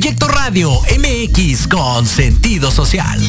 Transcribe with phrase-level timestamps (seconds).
[0.00, 3.20] Proyecto Radio MX con sentido social.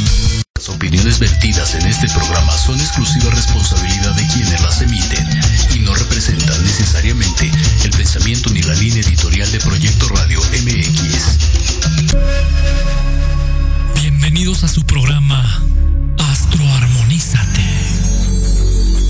[0.55, 5.27] Las opiniones vertidas en este programa son exclusiva responsabilidad de quienes las emiten
[5.75, 7.51] y no representan necesariamente
[7.83, 11.39] el pensamiento ni la línea editorial de Proyecto Radio MX.
[14.01, 15.65] Bienvenidos a su programa
[16.19, 17.65] Astroarmonízate.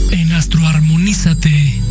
[0.10, 1.91] En Astroarmonízate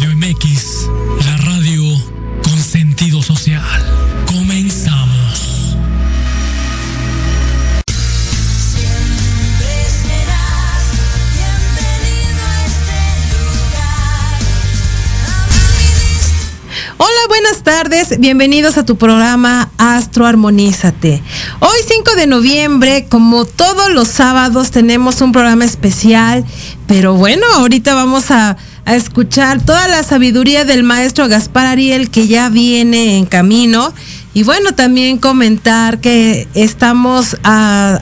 [17.03, 18.19] Hola, buenas tardes.
[18.19, 21.23] Bienvenidos a tu programa Astro Armonízate.
[21.59, 26.45] Hoy 5 de noviembre, como todos los sábados, tenemos un programa especial.
[26.85, 28.55] Pero bueno, ahorita vamos a,
[28.85, 33.91] escuchar toda la sabiduría del maestro Gaspar Ariel que ya viene en camino.
[34.35, 37.99] Y bueno, también comentar que estamos a,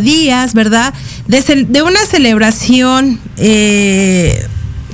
[0.00, 0.92] días, ¿verdad?
[1.28, 3.20] De una celebración.
[3.36, 4.44] eh,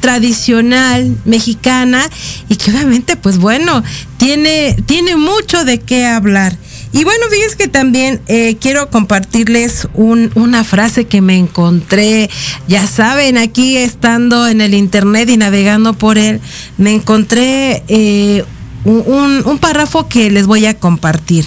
[0.07, 2.09] tradicional mexicana
[2.49, 3.83] y que obviamente pues bueno
[4.19, 6.57] tiene tiene mucho de qué hablar.
[6.93, 12.31] Y bueno fíjense que también eh, quiero compartirles un- una frase que me encontré.
[12.69, 16.41] Ya saben aquí estando en el internet y navegando por él
[16.79, 18.45] me encontré eh,
[18.85, 21.47] un- un- un párrafo que les voy a compartir.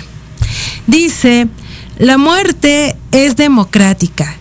[0.86, 1.48] Dice,
[1.98, 4.36] la muerte es democrática,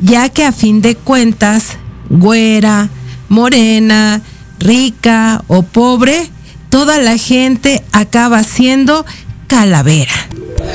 [0.00, 1.76] ya que a fin de cuentas,
[2.08, 2.88] güera,
[3.28, 4.20] morena,
[4.58, 6.30] rica o pobre,
[6.68, 9.04] toda la gente acaba siendo
[9.46, 10.28] calavera.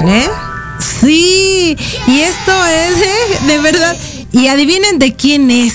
[0.06, 0.28] ¿Eh?
[0.80, 1.78] Sí,
[2.08, 3.46] y esto es, ¿eh?
[3.48, 3.96] de verdad.
[4.32, 5.74] Y adivinen de quién es.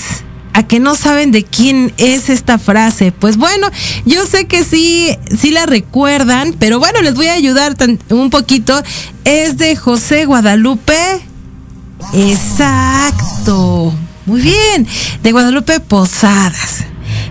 [0.51, 3.11] A que no saben de quién es esta frase.
[3.11, 3.69] Pues bueno,
[4.05, 7.75] yo sé que sí, sí la recuerdan, pero bueno, les voy a ayudar
[8.09, 8.81] un poquito.
[9.23, 10.97] Es de José Guadalupe.
[12.13, 13.93] Exacto.
[14.29, 14.87] Muy bien.
[15.23, 16.85] De Guadalupe Posadas.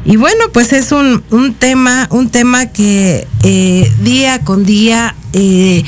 [0.04, 5.84] Y bueno, pues es un, un tema, un tema que eh, día con día eh,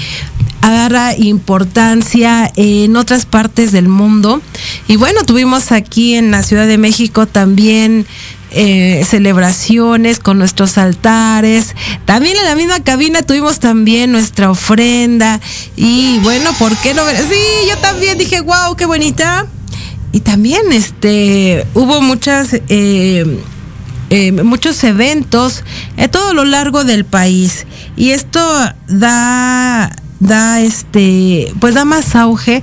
[0.61, 4.41] agarra importancia en otras partes del mundo.
[4.87, 8.07] Y bueno, tuvimos aquí en la Ciudad de México también
[8.53, 11.75] eh, celebraciones con nuestros altares.
[12.05, 15.41] También en la misma cabina tuvimos también nuestra ofrenda.
[15.75, 17.03] Y bueno, ¿por qué no?
[17.09, 19.49] Sí, yo también dije, wow, qué bonita.
[20.13, 23.41] Y también este hubo muchas eh,
[24.11, 25.63] eh, muchos eventos
[25.97, 27.67] a todo lo largo del país.
[27.97, 28.41] Y esto
[28.89, 32.63] da da este pues da más auge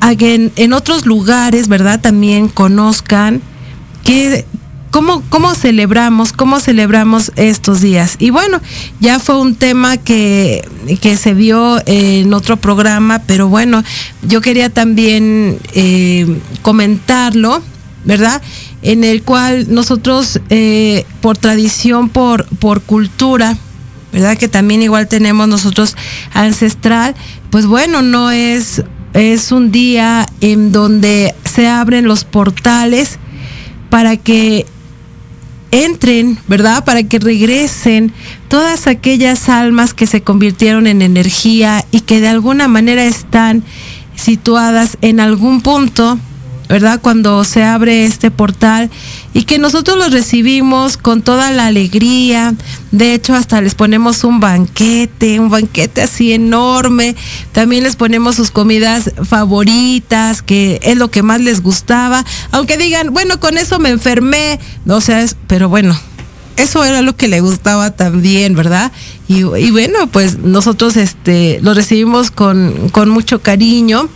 [0.00, 3.40] a que en, en otros lugares verdad también conozcan
[4.04, 4.44] que
[4.90, 8.60] cómo cómo celebramos cómo celebramos estos días y bueno
[9.00, 10.66] ya fue un tema que
[11.00, 13.82] que se vio en otro programa pero bueno
[14.22, 17.62] yo quería también eh, comentarlo
[18.04, 18.40] verdad
[18.82, 23.56] en el cual nosotros eh, por tradición por por cultura
[24.12, 25.96] verdad que también igual tenemos nosotros
[26.32, 27.14] ancestral
[27.50, 33.18] pues bueno no es es un día en donde se abren los portales
[33.88, 34.66] para que
[35.70, 36.84] entren, ¿verdad?
[36.84, 38.12] Para que regresen
[38.48, 43.62] todas aquellas almas que se convirtieron en energía y que de alguna manera están
[44.14, 46.18] situadas en algún punto,
[46.68, 47.00] ¿verdad?
[47.00, 48.90] Cuando se abre este portal
[49.32, 52.54] y que nosotros los recibimos con toda la alegría.
[52.90, 57.14] De hecho, hasta les ponemos un banquete, un banquete así enorme.
[57.52, 62.24] También les ponemos sus comidas favoritas, que es lo que más les gustaba.
[62.50, 64.58] Aunque digan, bueno, con eso me enfermé.
[64.88, 65.96] O sea, es, pero bueno,
[66.56, 68.92] eso era lo que le gustaba también, ¿verdad?
[69.28, 74.08] Y, bueno, pues nosotros este, lo recibimos con, con mucho cariño.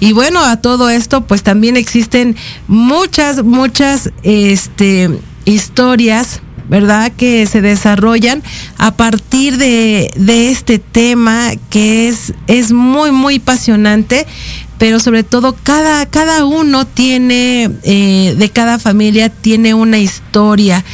[0.00, 2.36] Y bueno, a todo esto, pues también existen
[2.66, 7.12] muchas, muchas este, historias, ¿verdad?
[7.16, 8.42] Que se desarrollan
[8.76, 14.26] a partir de, de este tema que es, es muy, muy apasionante
[14.78, 20.84] pero sobre todo cada, cada uno tiene, eh, de cada familia tiene una historia,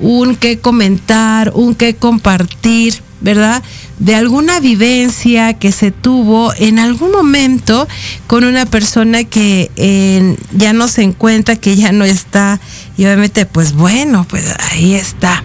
[0.00, 3.62] un que comentar, un que compartir, ¿verdad?
[3.98, 7.86] De alguna vivencia que se tuvo en algún momento
[8.26, 12.60] con una persona que eh, ya no se encuentra, que ya no está,
[12.96, 15.44] y obviamente, pues bueno, pues ahí está.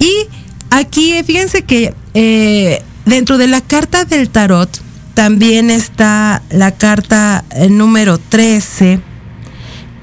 [0.00, 0.26] Y
[0.70, 4.87] aquí fíjense que eh, dentro de la carta del tarot
[5.18, 9.00] también está la carta eh, número 13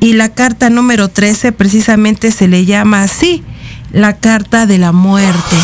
[0.01, 3.41] y la carta número 13 precisamente se le llama así,
[3.93, 5.55] la carta de la muerte.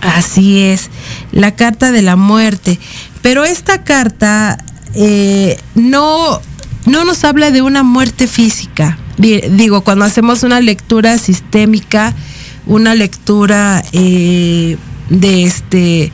[0.00, 0.90] Así es,
[1.32, 2.78] la carta de la muerte.
[3.20, 4.64] Pero esta carta
[4.94, 6.40] eh, no,
[6.86, 8.96] no nos habla de una muerte física.
[9.16, 12.14] Digo, cuando hacemos una lectura sistémica,
[12.64, 14.76] una lectura eh,
[15.10, 16.12] de este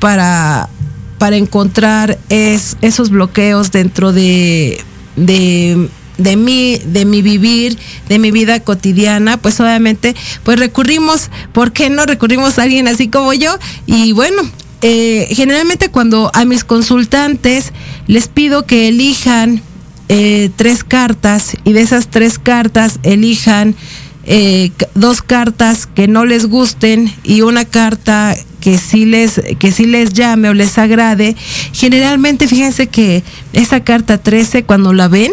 [0.00, 0.70] para,
[1.18, 4.80] para encontrar esos bloqueos dentro de,
[5.16, 11.72] de de mi, de mi vivir, de mi vida cotidiana, pues obviamente, pues recurrimos, ¿por
[11.72, 13.56] qué no recurrimos a alguien así como yo?
[13.86, 14.42] Y bueno,
[14.82, 17.72] eh, generalmente cuando a mis consultantes
[18.06, 19.62] les pido que elijan
[20.08, 23.74] eh, tres cartas y de esas tres cartas elijan
[24.24, 29.86] eh, dos cartas que no les gusten y una carta que sí les que sí
[29.86, 31.36] les llame o les agrade
[31.72, 33.22] generalmente fíjense que
[33.52, 35.32] esa carta 13 cuando la ven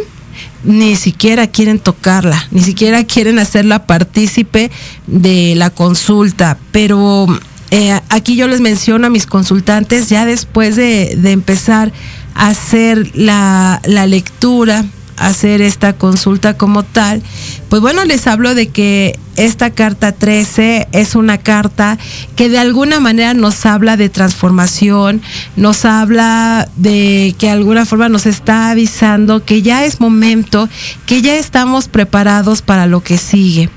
[0.66, 4.72] ni siquiera quieren tocarla, ni siquiera quieren hacerla partícipe
[5.08, 7.28] de la consulta, pero
[7.72, 11.92] eh, aquí yo les menciono a mis consultantes ya después de, empezar
[12.34, 14.86] a hacer la, la lectura
[15.18, 17.22] hacer esta consulta como tal,
[17.70, 21.98] pues bueno, les hablo de que esta carta 13 es una carta
[22.36, 25.22] que de alguna manera nos habla de transformación,
[25.56, 30.70] nos habla de que de alguna forma nos está avisando que ya es momento,
[31.06, 33.70] que ya estamos preparados para lo que sigue,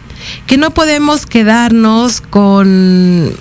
[0.46, 3.36] que no podemos quedarnos con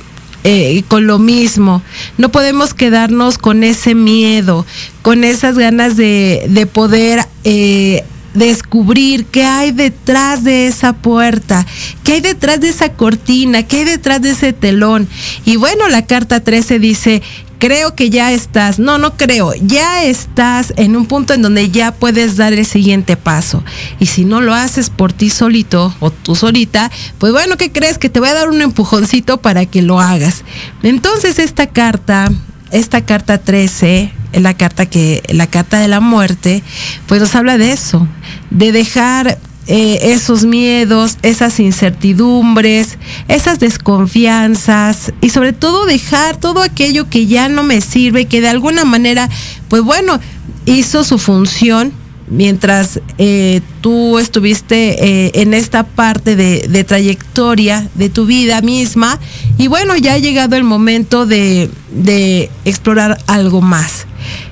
[0.49, 1.81] eh, con lo mismo.
[2.17, 4.65] No podemos quedarnos con ese miedo,
[5.01, 11.65] con esas ganas de, de poder eh, descubrir qué hay detrás de esa puerta,
[12.05, 15.09] qué hay detrás de esa cortina, qué hay detrás de ese telón.
[15.43, 17.21] Y bueno, la carta 13 dice,
[17.57, 21.91] creo que ya estás, no, no creo, ya estás en un punto en donde ya
[21.91, 23.63] puedes dar el siguiente paso.
[23.99, 27.97] Y si no lo haces por ti solito o tú solita, pues bueno, ¿qué crees?
[27.97, 30.43] Que te voy a dar un empujoncito para que lo hagas.
[30.83, 32.31] Entonces esta carta,
[32.71, 36.63] esta carta 13, la carta que, la carta de la muerte,
[37.07, 38.07] pues nos habla de eso,
[38.49, 42.97] de dejar eh, esos miedos, esas incertidumbres,
[43.27, 48.47] esas desconfianzas y sobre todo dejar todo aquello que ya no me sirve, que de
[48.47, 49.29] alguna manera,
[49.67, 50.19] pues bueno,
[50.65, 51.91] hizo su función
[52.29, 59.19] mientras eh, tú estuviste eh, en esta parte de, de, trayectoria de tu vida misma
[59.57, 64.07] y bueno, ya ha llegado el momento de, de explorar algo más.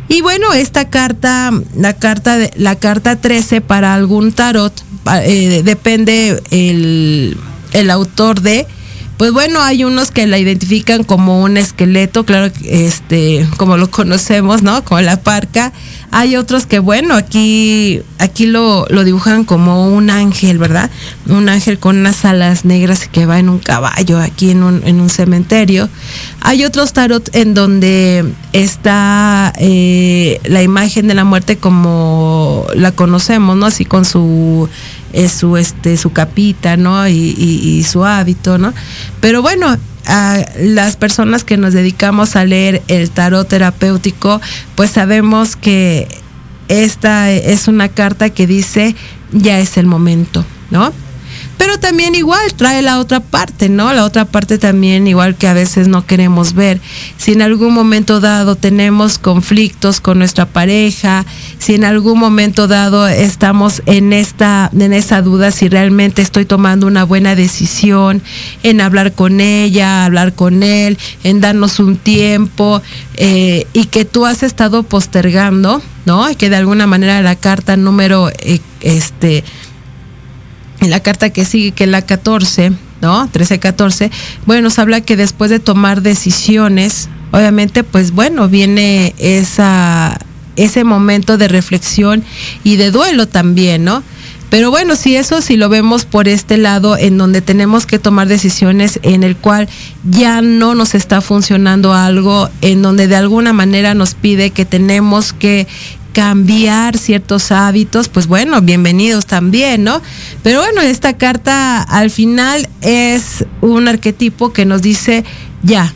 [0.08, 4.74] Y bueno, esta carta, la carta, de, la carta 13 para algún tarot,
[5.24, 7.38] eh, depende el,
[7.74, 8.66] el autor de,
[9.18, 14.62] pues bueno, hay unos que la identifican como un esqueleto, claro, este, como lo conocemos,
[14.62, 14.84] ¿no?
[14.84, 15.72] Como la parca.
[16.18, 20.90] Hay otros que, bueno, aquí, aquí lo, lo dibujan como un ángel, ¿verdad?
[21.28, 25.02] Un ángel con unas alas negras que va en un caballo aquí en un, en
[25.02, 25.90] un cementerio.
[26.40, 33.58] Hay otros tarot en donde está eh, la imagen de la muerte como la conocemos,
[33.58, 33.66] ¿no?
[33.66, 34.70] Así con su
[35.28, 37.10] su este su capita, ¿no?
[37.10, 38.74] Y, su hábito, ¿no?
[39.20, 44.42] Pero bueno, a las personas que nos dedicamos a leer el tarot terapéutico,
[44.76, 46.08] pues sabemos que
[46.68, 48.96] esta es una carta que dice
[49.32, 50.94] ya es el momento, ¿no?
[51.58, 53.94] Pero también igual trae la otra parte, ¿no?
[53.94, 56.82] La otra parte también igual que a veces no queremos ver.
[57.18, 61.26] Si en algún momento dado tenemos conflictos con nuestra pareja,
[61.60, 66.88] si en algún momento dado estamos en esta en esa duda si realmente estoy tomando
[66.88, 68.22] una buena decisión
[68.64, 72.82] en hablar con ella, hablar con él, en darnos un tiempo
[73.16, 76.30] eh, y que tú has estado postergando, ¿no?
[76.30, 79.44] Y que de alguna manera la carta número eh, este
[80.86, 83.30] en la carta que sigue, que es la 14, ¿no?
[83.32, 84.12] 13-14,
[84.46, 90.18] bueno, nos habla que después de tomar decisiones, obviamente, pues bueno, viene esa,
[90.56, 92.24] ese momento de reflexión
[92.64, 94.04] y de duelo también, ¿no?
[94.50, 98.28] Pero bueno, si eso, si lo vemos por este lado, en donde tenemos que tomar
[98.28, 99.68] decisiones en el cual
[100.10, 105.34] ya no nos está funcionando algo, en donde de alguna manera nos pide que tenemos
[105.34, 105.68] que
[106.16, 110.02] cambiar ciertos hábitos, pues bueno, bienvenidos también, ¿no?
[110.44, 115.26] Pero bueno, esta carta al final es un arquetipo que nos dice,
[115.62, 115.94] ya,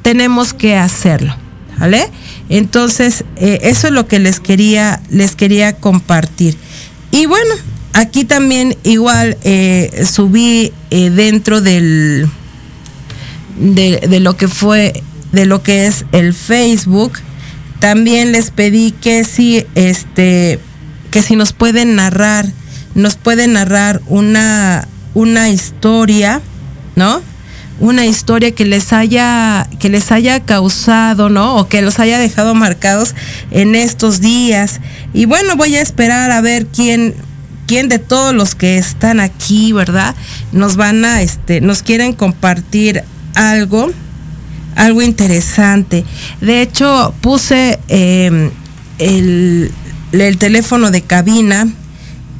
[0.00, 1.36] tenemos que hacerlo,
[1.78, 2.08] ¿vale?
[2.48, 6.56] Entonces, eh, eso es lo que les quería, les quería compartir.
[7.10, 7.54] Y bueno,
[7.92, 12.30] aquí también igual eh, subí eh, dentro del
[13.58, 15.02] de, lo que fue,
[15.32, 17.18] de lo que es el Facebook.
[17.80, 20.60] También les pedí que si, este,
[21.10, 22.46] que si nos pueden narrar,
[22.94, 26.42] nos pueden narrar una, una historia,
[26.94, 27.22] ¿no?
[27.80, 31.56] Una historia que les haya, que les haya causado, ¿no?
[31.56, 33.14] O que los haya dejado marcados
[33.50, 34.80] en estos días.
[35.14, 37.14] Y bueno, voy a esperar a ver quién,
[37.66, 40.14] quién de todos los que están aquí, ¿verdad?
[40.52, 43.90] Nos van a, este, nos quieren compartir algo,
[44.76, 46.04] algo interesante.
[46.40, 48.50] De hecho, puse em,
[48.98, 49.72] el,
[50.38, 51.68] teléfono de cabina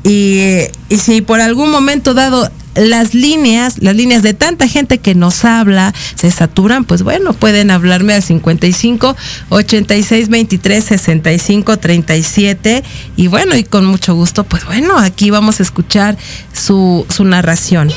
[0.03, 5.15] y, y si por algún momento dado las líneas, las líneas de tanta gente que
[5.15, 9.17] nos habla se saturan, pues bueno, pueden hablarme al 55
[9.49, 12.85] 86 23 65 37
[13.17, 16.17] y bueno, y con mucho gusto, pues bueno, aquí vamos a escuchar
[16.53, 17.91] su, su narración.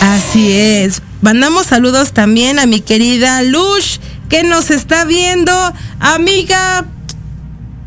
[0.00, 1.02] Así es.
[1.22, 3.98] Mandamos saludos también a mi querida Lush,
[4.28, 5.52] que nos está viendo.
[5.98, 6.84] Amiga,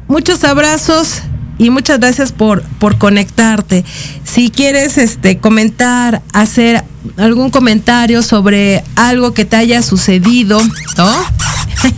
[0.08, 1.22] muchos abrazos
[1.58, 3.86] y muchas gracias por, por conectarte.
[4.24, 6.84] Si quieres este, comentar, hacer
[7.18, 10.62] algún comentario sobre algo que te haya sucedido,
[10.98, 11.12] ¿no?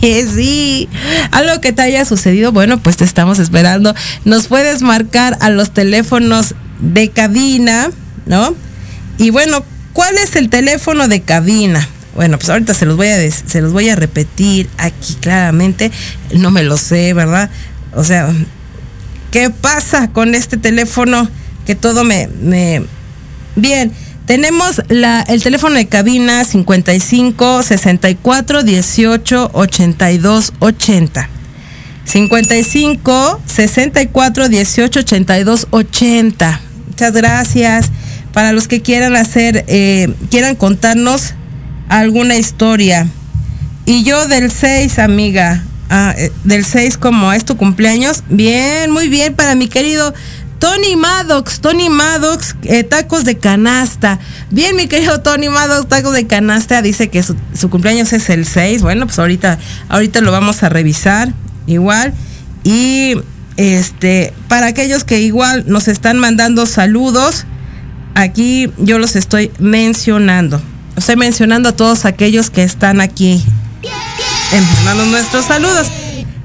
[0.00, 0.88] sí,
[1.30, 3.94] algo que te haya sucedido, bueno, pues te estamos esperando.
[4.24, 7.90] Nos puedes marcar a los teléfonos de cabina,
[8.26, 8.54] ¿no?
[9.18, 11.88] Y bueno, ¿cuál es el teléfono de cabina?
[12.14, 15.90] Bueno, pues ahorita se los voy a se los voy a repetir aquí claramente.
[16.34, 17.50] No me lo sé, ¿verdad?
[17.94, 18.32] O sea,
[19.32, 21.26] ¿Qué pasa con este teléfono?
[21.64, 22.28] Que todo me...
[22.42, 22.84] me...
[23.56, 23.90] Bien,
[24.26, 31.28] tenemos la, el teléfono de cabina 55 64 18 82 80.
[32.04, 36.60] 55 64 18 82 80.
[36.88, 37.90] Muchas gracias.
[38.32, 41.34] Para los que quieran hacer, eh, quieran contarnos
[41.88, 43.06] alguna historia.
[43.84, 45.62] Y yo del 6, amiga,
[45.94, 48.24] Ah, eh, del 6 como es tu cumpleaños.
[48.30, 50.14] Bien, muy bien para mi querido
[50.58, 54.18] Tony Maddox, Tony Maddox, eh, tacos de canasta.
[54.50, 56.80] Bien, mi querido Tony Maddox, tacos de canasta.
[56.80, 57.36] Dice que su,
[57.68, 58.80] cumpleaños es el 6.
[58.80, 59.58] Bueno, pues ahorita,
[59.90, 61.34] ahorita lo vamos a revisar.
[61.66, 62.14] Igual.
[62.64, 63.16] Y
[63.58, 67.44] este, para aquellos que igual nos están mandando saludos,
[68.14, 70.60] aquí yo los estoy mencionando.
[70.96, 73.42] Estoy mencionando a todos aquellos que están aquí
[75.10, 75.88] nuestros saludos.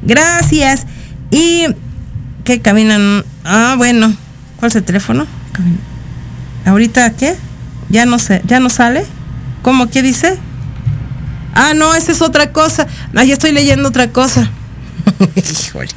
[0.01, 0.85] Gracias.
[1.31, 1.65] Y
[2.43, 3.23] que caminan.
[3.43, 4.13] Ah, bueno.
[4.57, 5.27] ¿Cuál es el teléfono?
[6.65, 7.35] ¿Ahorita qué?
[7.89, 9.05] Ya no sé, ya no sale.
[9.61, 9.87] ¿Cómo?
[9.87, 10.37] ¿Qué dice?
[11.53, 12.87] Ah, no, esa es otra cosa.
[13.15, 14.49] Ah, ya estoy leyendo otra cosa.
[15.35, 15.89] Híjole.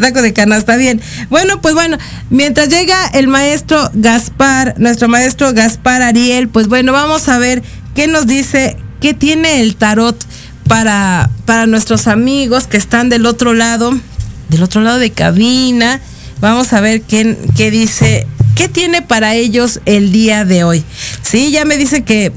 [0.00, 1.00] Taco de canasta, bien.
[1.30, 1.98] Bueno, pues bueno,
[2.30, 7.62] mientras llega el maestro Gaspar, nuestro maestro Gaspar Ariel, pues bueno, vamos a ver
[7.94, 10.16] qué nos dice, qué tiene el tarot
[10.68, 13.98] para, para nuestros amigos que están del otro lado,
[14.48, 16.00] del otro lado de cabina.
[16.40, 20.84] Vamos a ver qué, qué dice, qué tiene para ellos el día de hoy.
[21.22, 22.32] Sí, ya me dice que.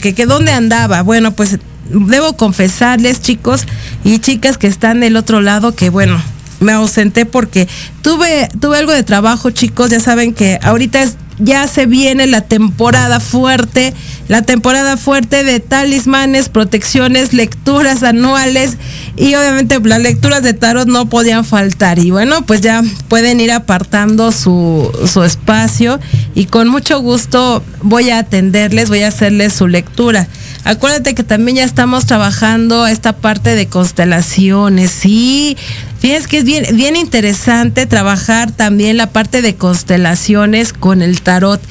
[0.00, 1.02] Que, que dónde andaba.
[1.02, 3.64] Bueno, pues debo confesarles, chicos
[4.04, 6.20] y chicas que están del otro lado, que bueno,
[6.60, 7.68] me ausenté porque
[8.02, 9.90] tuve, tuve algo de trabajo, chicos.
[9.90, 13.92] Ya saben que ahorita es ya se viene la temporada fuerte,
[14.28, 18.76] la temporada fuerte de talismanes, protecciones, lecturas anuales
[19.16, 21.98] y obviamente las lecturas de tarot no podían faltar.
[21.98, 26.00] Y bueno, pues ya pueden ir apartando su, su espacio
[26.34, 30.28] y con mucho gusto voy a atenderles, voy a hacerles su lectura.
[30.66, 35.56] Acuérdate que también ya estamos trabajando esta parte de constelaciones, sí.
[36.00, 41.62] Fíjense que es bien, bien interesante trabajar también la parte de constelaciones con el tarot.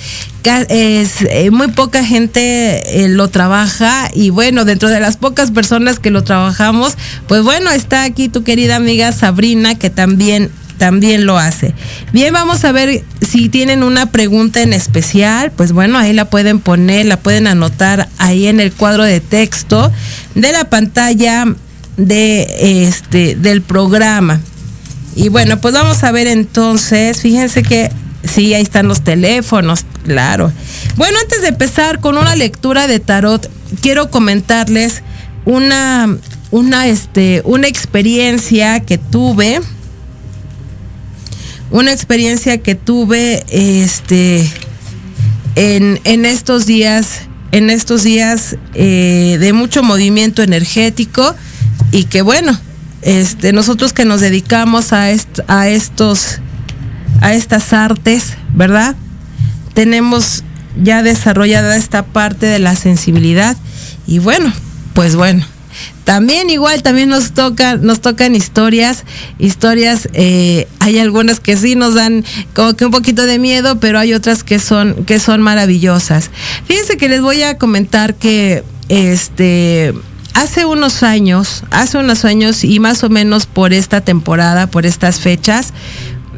[0.70, 6.00] Es, eh, muy poca gente eh, lo trabaja y bueno, dentro de las pocas personas
[6.00, 6.96] que lo trabajamos,
[7.28, 11.74] pues bueno, está aquí tu querida amiga Sabrina que también también lo hace.
[12.14, 16.60] Bien, vamos a ver si tienen una pregunta en especial, pues bueno, ahí la pueden
[16.60, 19.92] poner, la pueden anotar ahí en el cuadro de texto
[20.36, 21.46] de la pantalla
[21.98, 24.40] de este del programa.
[25.16, 27.90] Y bueno, pues vamos a ver entonces, fíjense que
[28.24, 30.52] sí, ahí están los teléfonos, claro.
[30.98, 33.50] Bueno, antes de empezar con una lectura de tarot,
[33.82, 35.04] quiero comentarles
[35.46, 36.18] una
[36.52, 39.62] una este una experiencia que tuve
[41.72, 44.50] una experiencia que tuve este
[45.56, 51.36] en, estos días, en estos días eh, de mucho movimiento energético
[51.92, 52.60] y que bueno,
[53.02, 55.08] este, nosotros que nos dedicamos a,
[55.48, 56.40] a estos,
[57.22, 58.96] a estas artes, ¿verdad?
[59.74, 60.44] Tenemos
[60.82, 63.56] ya desarrollada esta parte de la sensibilidad
[64.08, 64.52] Y bueno,
[64.94, 65.46] pues bueno.
[66.04, 69.06] También igual, también nos tocan, nos tocan historias,
[69.40, 74.00] historias, eh, hay algunas que sí nos dan como que un poquito de miedo, pero
[74.00, 76.30] hay otras que son, que son maravillosas.
[76.66, 79.94] Fíjense que les voy a comentar que este
[80.36, 85.20] hace unos años, hace unos años y más o menos por esta temporada, por estas
[85.20, 85.74] fechas,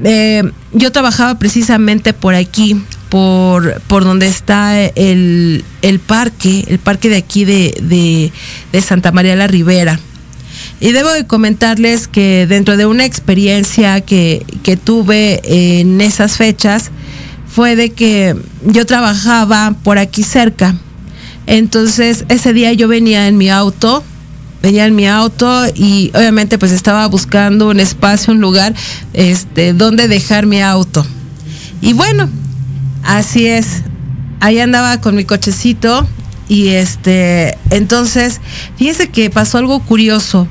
[0.03, 5.63] eh, yo trabajaba precisamente por aquí, por, por donde está el,
[6.05, 8.31] parque, el parque de aquí de,
[8.81, 9.99] Santa María la Ribera.
[10.79, 15.41] Y debo de comentarles que dentro de una experiencia que, que tuve
[15.79, 16.91] en esas fechas,
[17.57, 20.75] fue de que yo trabajaba por aquí cerca.
[21.47, 24.03] Entonces ese día yo venía en mi auto,
[24.67, 28.75] venía en mi auto y obviamente pues estaba buscando un espacio, un lugar,
[29.13, 31.05] este, donde dejar mi auto.
[31.79, 32.29] Y bueno,
[33.01, 33.83] así es.
[34.41, 36.05] Ahí andaba con mi cochecito
[36.49, 38.41] y este, entonces,
[38.75, 40.49] fíjense que pasó algo curioso.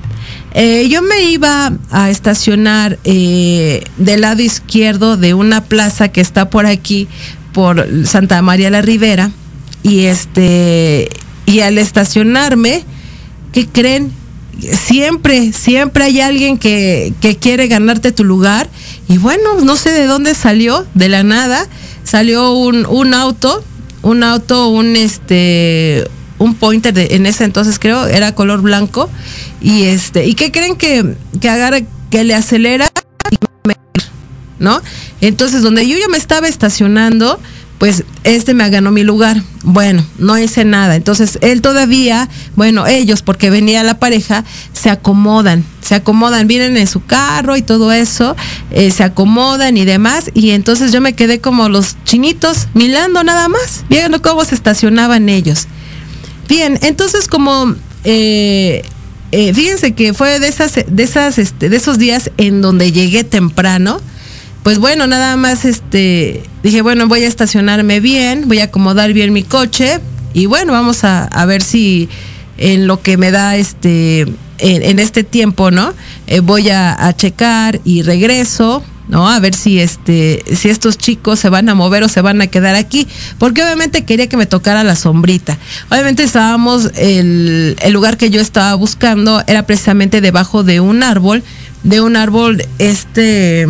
[0.54, 6.48] Eh, yo me iba a estacionar eh, del lado izquierdo de una plaza que está
[6.48, 7.06] por aquí,
[7.52, 9.30] por Santa María la Ribera,
[9.82, 11.10] y este,
[11.44, 12.82] y al estacionarme,
[13.56, 14.12] ¿qué creen?
[14.60, 18.68] Siempre, siempre hay alguien que, quiere ganarte tu lugar.
[19.08, 21.66] Y bueno, no sé de dónde salió, de la nada,
[22.04, 23.64] salió un, auto,
[24.02, 29.08] un auto, un este, un pointer de, en ese entonces creo, era color blanco.
[29.62, 31.78] Y este, ¿y qué creen que, que agarra,
[32.10, 32.92] que le acelera
[33.30, 33.36] y
[34.58, 34.82] ¿no?
[35.22, 37.40] Entonces, donde yo ya me estaba estacionando,
[37.78, 39.42] pues este me ganó mi lugar.
[39.62, 40.96] Bueno, no hice nada.
[40.96, 46.86] Entonces él todavía, bueno, ellos, porque venía la pareja, se acomodan, se acomodan, vienen en
[46.86, 48.34] su carro y todo eso,
[48.70, 50.30] eh, se acomodan y demás.
[50.34, 55.28] Y entonces yo me quedé como los chinitos, mirando nada más, viendo cómo se estacionaban
[55.28, 55.66] ellos.
[56.48, 57.74] Bien, entonces como...
[58.04, 58.84] Eh,
[59.32, 63.24] eh, fíjense que fue de esas, de esas, este, de esos días en donde llegué
[63.24, 64.00] temprano,
[64.66, 69.32] pues bueno, nada más este, dije, bueno, voy a estacionarme bien, voy a acomodar bien
[69.32, 70.00] mi coche
[70.34, 72.08] y bueno, vamos a, ver si
[72.58, 74.22] en lo que me da este,
[74.58, 75.94] en, este tiempo, ¿no?
[76.26, 79.30] Eh, voy a, checar y regreso, ¿no?
[79.30, 82.48] A ver si este, si estos chicos se van a mover o se van a
[82.48, 83.06] quedar aquí,
[83.38, 85.56] porque obviamente quería que me tocara la sombrita.
[85.92, 91.44] Obviamente estábamos, el, el lugar que yo estaba buscando era precisamente debajo de un árbol,
[91.84, 93.68] de un árbol, este,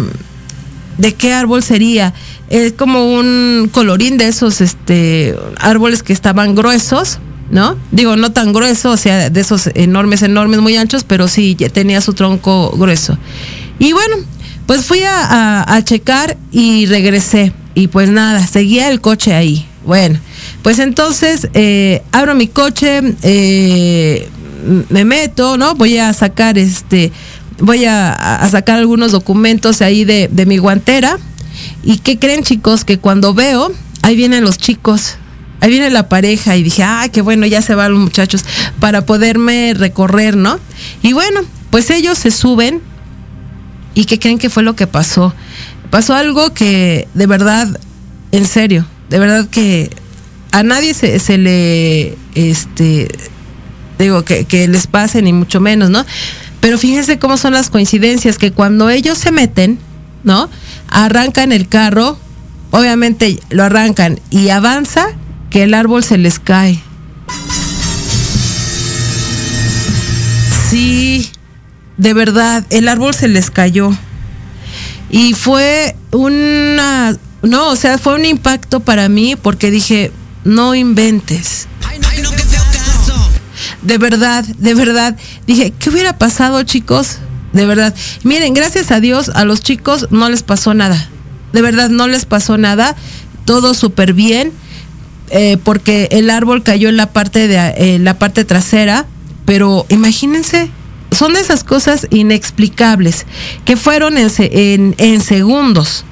[0.99, 2.15] ¿De qué árbol sería?
[2.49, 7.19] Es como un colorín de esos este, árboles que estaban gruesos,
[7.51, 7.77] ¿no?
[7.93, 12.01] Digo, no tan grueso, o sea, de esos enormes, enormes, muy anchos, pero sí tenía
[12.01, 13.19] su tronco grueso.
[13.79, 14.17] Y bueno,
[14.67, 17.53] pues fui a, checar y regresé.
[17.75, 19.67] Y pues nada, seguía el coche ahí.
[19.85, 20.19] Bueno,
[20.63, 24.29] pues entonces eh, abro mi coche, eh,
[24.89, 25.75] me meto, ¿no?
[25.75, 27.13] Voy a sacar este
[27.59, 31.19] voy a, sacar algunos documentos ahí de, mi guantera.
[31.83, 32.85] ¿Y qué creen chicos?
[32.85, 35.17] Que cuando veo, ahí vienen los chicos,
[35.61, 38.45] ahí viene la pareja y dije, ah, qué bueno, ya se van los muchachos
[38.79, 40.59] para poderme recorrer, ¿no?
[41.03, 41.41] Y bueno,
[41.71, 42.83] pues ellos se suben
[43.95, 45.35] y ¿qué creen que fue lo que pasó?
[45.91, 47.81] Pasó algo que de verdad,
[48.33, 49.91] en serio, de verdad que
[50.53, 53.09] a nadie se, se le, este,
[53.99, 56.05] digo, que, que les pase ni mucho menos, ¿no?
[56.67, 59.79] Pero fíjense cómo son las coincidencias, que cuando ellos se meten,
[60.25, 60.51] ¿no?
[60.89, 62.19] Arrancan el carro,
[62.73, 65.11] obviamente lo arrancan y avanza,
[65.49, 66.83] que el árbol se les cae.
[70.69, 71.31] Sí,
[71.99, 73.97] de verdad, el árbol se les cayó.
[75.09, 80.11] Y fue una, no, o sea, fue un impacto para mí porque dije,
[80.43, 81.69] no inventes
[83.87, 87.19] de verdad, de verdad, dije, ¿qué hubiera pasado, chicos?
[87.53, 87.95] De verdad.
[88.23, 91.09] Miren, gracias a Dios, a los chicos no les pasó nada.
[91.53, 92.97] De verdad, no les pasó nada.
[93.45, 94.53] Todo súper bien.
[95.31, 99.07] Eh, porque el árbol cayó en la parte de la parte trasera.
[99.45, 100.71] Pero imagínense,
[101.13, 103.27] son esas cosas inexplicables
[103.65, 106.05] que fueron en, en, segundos.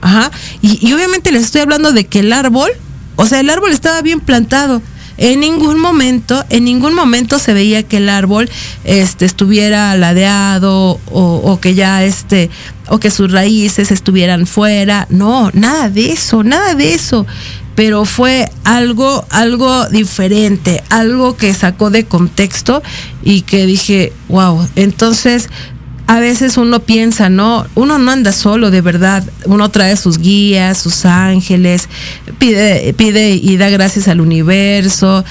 [0.00, 0.30] Ajá.
[0.62, 2.70] Y, y obviamente les estoy hablando de que el árbol,
[3.16, 4.80] o sea, el árbol estaba bien plantado
[5.18, 8.48] en ningún momento, en ningún momento se veía que el árbol
[8.84, 12.50] este, estuviera ladeado o, que ya este,
[12.88, 15.06] o que sus raíces estuvieran fuera.
[15.10, 17.26] No, nada de eso, nada de eso.
[17.74, 22.82] Pero fue algo, algo diferente, algo que sacó de contexto
[23.22, 24.68] y que dije, wow.
[24.76, 25.48] Entonces,
[26.08, 27.66] a veces uno piensa, ¿no?
[27.74, 29.22] Uno no anda solo, de verdad.
[29.44, 31.86] Uno trae sus guías, sus ángeles,
[32.38, 35.22] pide, pide y da gracias al universo.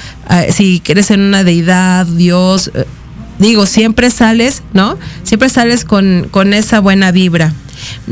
[0.53, 2.85] si crees en una deidad, Dios, eh,
[3.39, 4.99] digo, siempre sales, ¿no?
[5.23, 7.55] Siempre sales con, con esa buena vibra.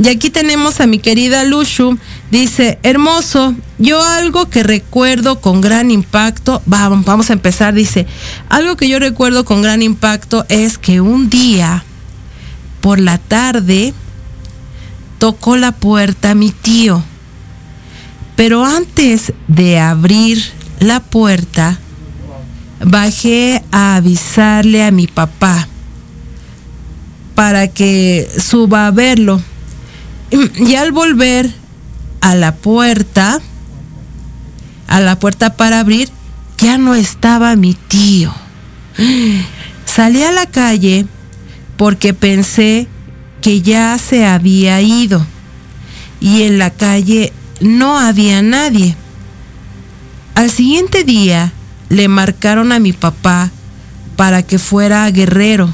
[0.02, 2.00] Y aquí tenemos a mi querida Lushu.
[2.32, 8.08] Dice, hermoso, yo algo que recuerdo con gran impacto, vamos, vamos a empezar, dice,
[8.50, 11.84] algo que yo recuerdo con gran impacto es que un día
[12.86, 13.96] por la tarde
[15.18, 17.04] tocó la puerta mi tío.
[18.36, 20.40] Pero antes de abrir
[20.80, 21.80] la puerta,
[22.86, 25.68] bajé a avisarle a mi papá
[27.34, 29.42] para que suba a verlo.
[30.56, 31.52] Y al volver
[32.22, 33.42] a la puerta,
[34.88, 36.10] a la puerta para abrir,
[36.60, 38.32] ya no estaba mi tío.
[39.88, 41.08] Salí a la calle
[41.78, 42.88] porque pensé
[43.42, 45.26] que ya se había ido
[46.20, 48.96] y en la calle no había nadie.
[50.34, 51.52] Al siguiente día
[51.90, 53.52] le marcaron a mi papá
[54.16, 55.70] para que fuera guerrero,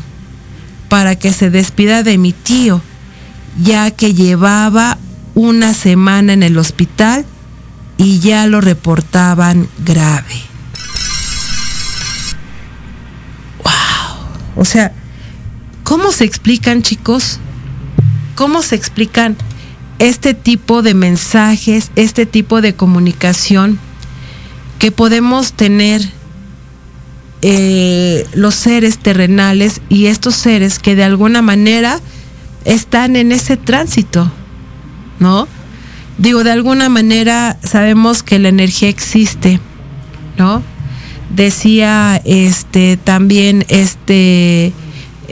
[0.90, 2.82] para que se despida de mi tío,
[3.62, 4.98] ya que llevaba
[5.36, 7.26] una semana en el hospital
[7.98, 10.42] y ya lo reportaban grave.
[13.64, 14.62] ¡Wow!
[14.62, 14.92] O sea,
[15.92, 17.42] ¿Cómo se explican, chicos?
[18.36, 19.36] ¿Cómo se explican
[20.00, 23.78] este tipo de mensajes, este tipo de comunicación
[24.80, 26.02] que podemos tener
[27.42, 32.00] eh, los seres terrenales y estos seres que de alguna manera
[32.64, 34.32] están en ese tránsito,
[35.20, 35.46] ¿no?
[36.18, 39.60] Digo, de alguna manera sabemos que la energía existe,
[40.38, 40.64] ¿no?
[41.36, 44.72] Decía este también este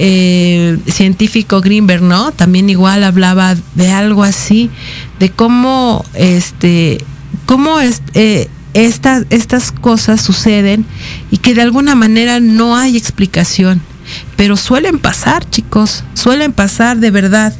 [0.01, 2.31] eh, científico Greenberg, ¿no?
[2.31, 4.69] También igual hablaba de algo así,
[5.19, 7.03] de cómo, este,
[7.45, 7.75] cómo
[8.13, 10.85] eh, estas cosas suceden
[11.31, 13.81] y que de alguna manera no hay explicación,
[14.37, 17.53] pero suelen pasar, chicos, suelen pasar de verdad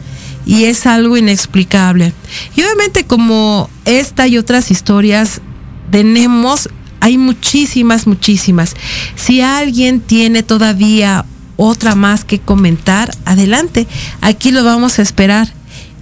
[0.46, 2.14] y es algo inexplicable.
[2.56, 5.42] Y obviamente como esta y otras historias
[5.92, 6.70] tenemos,
[7.02, 8.76] hay muchísimas, muchísimas.
[9.18, 11.26] Si alguien tiene todavía
[11.60, 13.86] otra más que comentar, adelante.
[14.22, 15.50] Aquí lo vamos a esperar.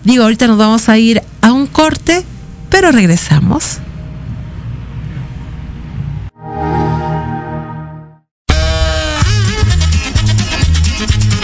[0.04, 2.24] Digo, ahorita nos vamos a ir a un corte,
[2.70, 3.80] pero regresamos.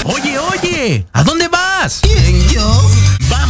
[0.06, 2.02] Oye, oye, ¿a dónde vas?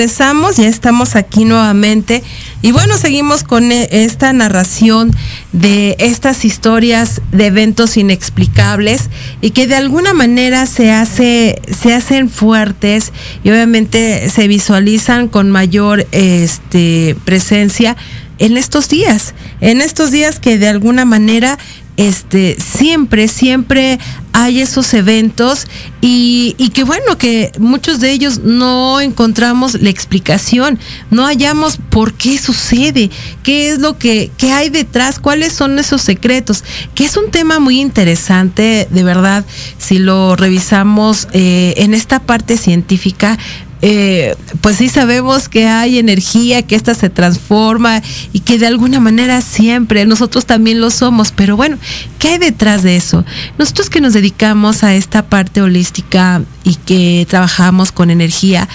[0.00, 2.22] Regresamos, ya estamos aquí nuevamente.
[2.62, 5.10] Y bueno, seguimos con e, esta narración
[5.52, 9.10] de estas historias de eventos inexplicables
[9.42, 13.12] y que de alguna manera se hace, se hacen fuertes
[13.44, 17.94] y obviamente se visualizan con mayor este, presencia
[18.38, 21.58] en estos días, en estos días que de alguna manera
[22.00, 23.98] este, siempre, siempre
[24.32, 25.66] hay esos eventos
[26.00, 30.78] y, y, que bueno, que muchos de ellos no encontramos la explicación,
[31.10, 33.10] no hallamos por qué sucede,
[33.42, 37.58] qué es lo que, qué hay detrás, cuáles son esos secretos, que es un tema
[37.58, 39.44] muy interesante, de verdad,
[39.76, 43.38] si lo revisamos eh, en esta parte científica,
[43.82, 49.00] eh, pues sí sabemos que hay energía, que esta se transforma y que de alguna
[49.00, 51.78] manera siempre nosotros también lo somos, pero bueno,
[52.18, 53.24] ¿qué hay detrás de eso?
[53.58, 58.68] Nosotros que nos dedicamos a esta parte holística y que trabajamos con energía,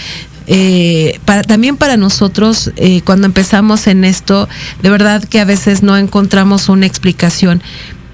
[0.48, 4.48] eh, también para nosotros, eh, cuando empezamos en esto,
[4.82, 7.62] de verdad que a veces no encontramos una explicación,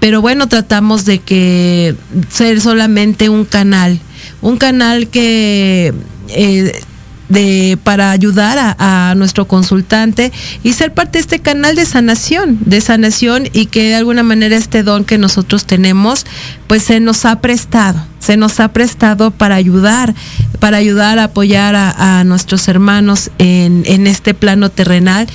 [0.00, 1.94] pero bueno, tratamos de que
[2.28, 4.00] ser solamente un canal,
[4.40, 5.94] un canal que
[6.34, 6.80] eh,
[7.28, 12.80] de, para ayudar a, nuestro consultante y ser parte de este canal de sanación, de
[12.80, 16.26] sanación y que de alguna manera este don que nosotros tenemos,
[16.66, 20.14] pues se nos ha prestado, se nos ha prestado para ayudar,
[20.60, 25.26] para ayudar a apoyar a, a nuestros hermanos en, en, este plano terrenal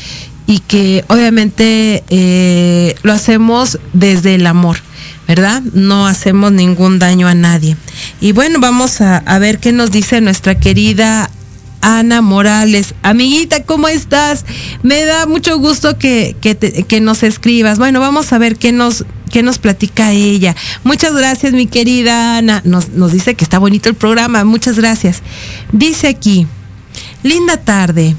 [0.47, 4.77] y que obviamente eh, lo hacemos desde el amor.
[5.27, 5.61] ¿Verdad?
[5.73, 7.75] No hacemos ningún daño a nadie.
[8.21, 11.29] Y bueno, vamos a, ver qué nos dice nuestra querida
[11.81, 12.95] Ana Morales.
[13.03, 14.45] Amiguita, ¿cómo estás?
[14.83, 17.77] Me da mucho gusto que, que, nos escribas.
[17.77, 20.55] Bueno, vamos a ver qué nos, qué nos platica ella.
[20.83, 22.61] Muchas gracias, mi querida Ana.
[22.63, 24.45] Nos, nos dice que está bonito el programa.
[24.45, 25.21] Muchas gracias.
[25.73, 26.47] Dice aquí,
[27.23, 28.15] linda tarde.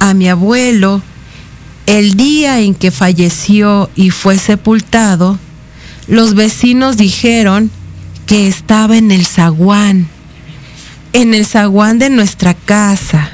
[0.00, 1.02] A mi abuelo,
[1.86, 5.40] el día en que falleció y fue sepultado,
[6.08, 7.70] los vecinos dijeron
[8.26, 10.08] que estaba en el zaguán,
[11.12, 13.30] en el zaguán de nuestra casa,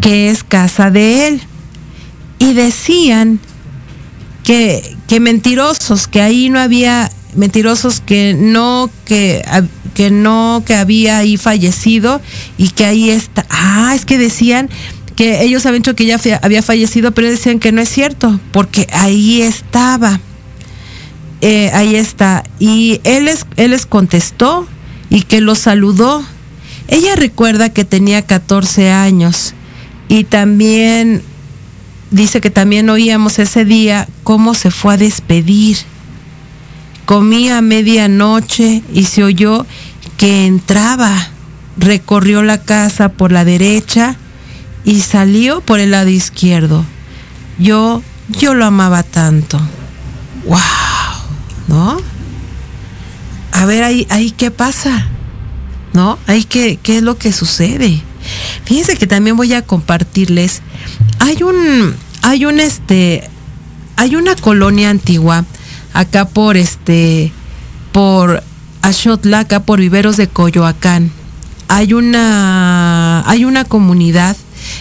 [0.00, 1.42] que es casa de él.
[2.38, 3.38] Y decían
[4.44, 9.44] que, que mentirosos, que ahí no había, mentirosos que no, que,
[9.94, 12.20] que no, que había ahí fallecido
[12.56, 13.46] y que ahí está.
[13.50, 14.70] Ah, es que decían
[15.16, 18.86] que ellos habían dicho que ya había fallecido, pero decían que no es cierto, porque
[18.92, 20.20] ahí estaba
[21.40, 22.44] eh, ahí está.
[22.58, 24.66] Y él les, él les contestó
[25.10, 26.24] y que los saludó.
[26.88, 29.54] Ella recuerda que tenía 14 años
[30.08, 31.22] y también
[32.10, 35.78] dice que también oíamos ese día cómo se fue a despedir.
[37.04, 39.66] Comía a medianoche y se oyó
[40.16, 41.28] que entraba,
[41.76, 44.16] recorrió la casa por la derecha
[44.84, 46.84] y salió por el lado izquierdo.
[47.58, 49.60] Yo, yo lo amaba tanto.
[50.46, 50.85] ¡Wow!
[51.68, 51.96] ¿No?
[53.52, 55.08] A ver ahí, ahí qué pasa,
[55.92, 56.18] ¿no?
[56.26, 58.02] Ahí qué, qué es lo que sucede.
[58.64, 60.62] Fíjense que también voy a compartirles.
[61.18, 63.28] Hay un, hay un este,
[63.96, 65.44] hay una colonia antigua
[65.92, 67.32] acá por este,
[67.92, 68.42] por
[68.82, 71.10] Axotla, acá por Viveros de Coyoacán.
[71.68, 74.36] Hay una, hay una comunidad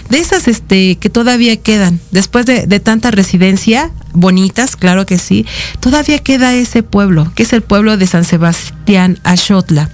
[0.10, 5.46] de esas este, que todavía quedan, después de, de, tanta residencia, bonitas, claro que sí,
[5.80, 9.90] todavía queda ese pueblo, que es el pueblo de San Sebastián Axotla.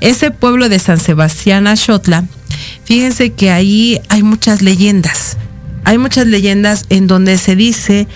[0.00, 2.24] Ese pueblo de San Sebastián Axotla,
[2.84, 5.36] fíjense que ahí hay muchas leyendas.
[5.84, 8.06] Hay muchas leyendas en donde se dice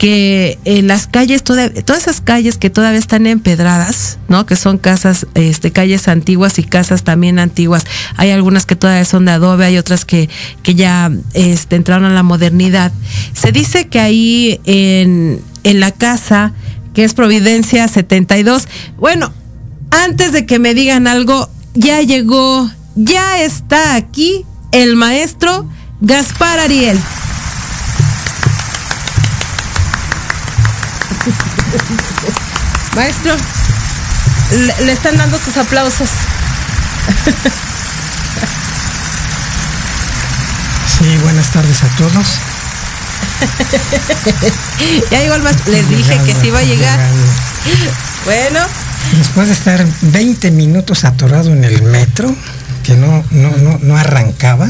[0.00, 4.46] que en las calles, toda, todas esas calles que todavía están empedradas, ¿no?
[4.46, 7.84] Que son casas, este, calles antiguas y casas también antiguas.
[8.16, 10.30] Hay algunas que todavía son de adobe, hay otras que,
[10.62, 12.92] que ya este, entraron a la modernidad.
[13.34, 16.54] Se dice que ahí en, en la casa,
[16.94, 19.34] que es Providencia 72, bueno,
[19.90, 25.68] antes de que me digan algo, ya llegó, ya está aquí el maestro
[26.00, 26.98] Gaspar Ariel.
[32.96, 33.36] Maestro,
[34.52, 36.10] le, le, están dando sus aplausos.
[41.00, 42.26] Sí, buenas tardes a todos.
[45.10, 46.98] ya igual más les dije llegando, que sí iba a llegar.
[46.98, 47.32] Llegando.
[48.26, 48.60] Bueno.
[49.16, 52.36] Después de estar 20 minutos atorado en el metro,
[52.84, 54.68] que no, no, no, no arrancaba.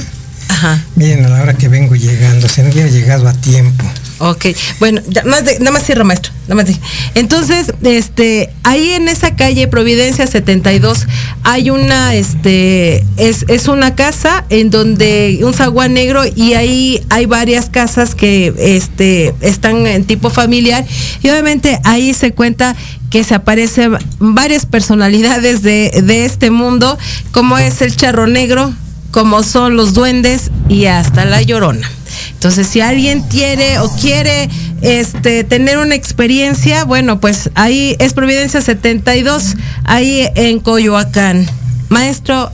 [0.50, 0.82] Ajá.
[0.96, 3.84] Miren a la hora que vengo llegando, si no hubiera llegado a tiempo.
[4.18, 4.46] Ok,
[4.80, 6.32] bueno, ya, más de- nada más cierro, maestro.
[6.42, 6.78] Nada más de-
[7.14, 11.06] Entonces, este, ahí en esa calle Providencia 72
[11.44, 17.24] hay una, este, es, es una casa en donde un zaguán negro y ahí hay
[17.26, 20.84] varias casas que, este, están en tipo familiar
[21.22, 22.74] y obviamente ahí se cuenta
[23.08, 26.98] que se aparecen varias personalidades de, de este mundo,
[27.30, 28.72] como es el charro negro,
[29.10, 31.88] como son los duendes y hasta la llorona.
[32.32, 34.48] Entonces, si alguien tiene o quiere
[34.82, 41.46] este tener una experiencia, bueno, pues ahí es Providencia 72, ahí en Coyoacán.
[41.88, 42.50] Maestro,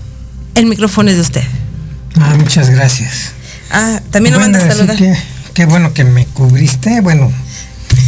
[0.55, 1.45] el micrófono es de usted.
[2.21, 3.33] Ah, muchas gracias.
[3.71, 4.97] Ah, también lo Bueno, manda saludar.
[4.97, 5.15] que,
[5.55, 7.01] qué bueno que me cubriste.
[7.01, 7.31] Bueno,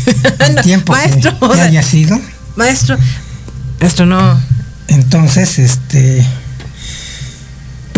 [0.47, 2.19] el No, tiempo maestro, que, o que sea, haya sido.
[2.57, 2.97] maestro,
[3.81, 4.41] maestro no.
[4.89, 6.25] Entonces, este,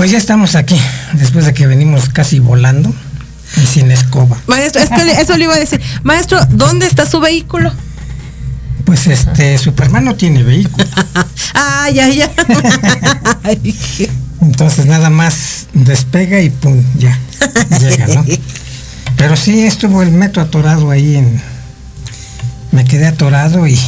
[0.00, 0.80] pues ya estamos aquí,
[1.12, 2.90] después de que venimos casi volando
[3.62, 4.38] y sin escoba.
[4.46, 5.78] Maestro, es que le- eso le iba a decir.
[6.04, 7.70] Maestro, ¿dónde está su vehículo?
[8.86, 10.86] Pues este, Superman no tiene vehículo.
[11.52, 12.30] Ah, ya, ya.
[13.42, 13.76] Ay,
[14.40, 17.18] Entonces nada más despega y pum, ya,
[17.78, 18.24] llega, ¿no?
[19.18, 21.42] Pero sí estuvo el metro atorado ahí en...
[22.72, 23.78] Me quedé atorado y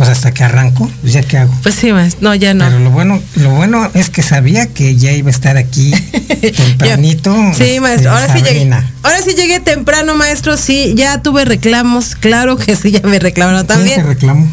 [0.00, 1.54] pues hasta que arrancó, pues ya qué hago.
[1.62, 2.22] Pues sí, maestro.
[2.26, 2.64] No, ya no.
[2.64, 5.90] Pero lo bueno, lo bueno es que sabía que ya iba a estar aquí
[6.56, 7.34] tempranito.
[7.54, 8.72] Sí, este, maestro, ahora sí llegué.
[9.02, 10.56] Ahora sí llegué temprano, maestro.
[10.56, 12.14] Sí, ya tuve reclamos.
[12.14, 14.06] Claro que sí, ya me reclamaron ¿Quién te también.
[14.06, 14.50] reclamó?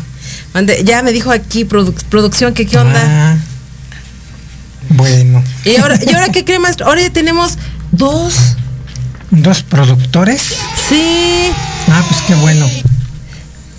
[0.53, 2.99] Mande- Ya me dijo aquí produ- producción que qué onda.
[3.01, 3.37] Ah,
[4.89, 6.87] bueno, Y ahora, ¿y ahora qué cree, maestro?
[6.87, 7.57] Ahora ya tenemos
[7.93, 8.33] dos.
[9.31, 10.41] dos productores.
[10.89, 11.51] Sí,
[11.89, 12.69] Ah, pues qué bueno.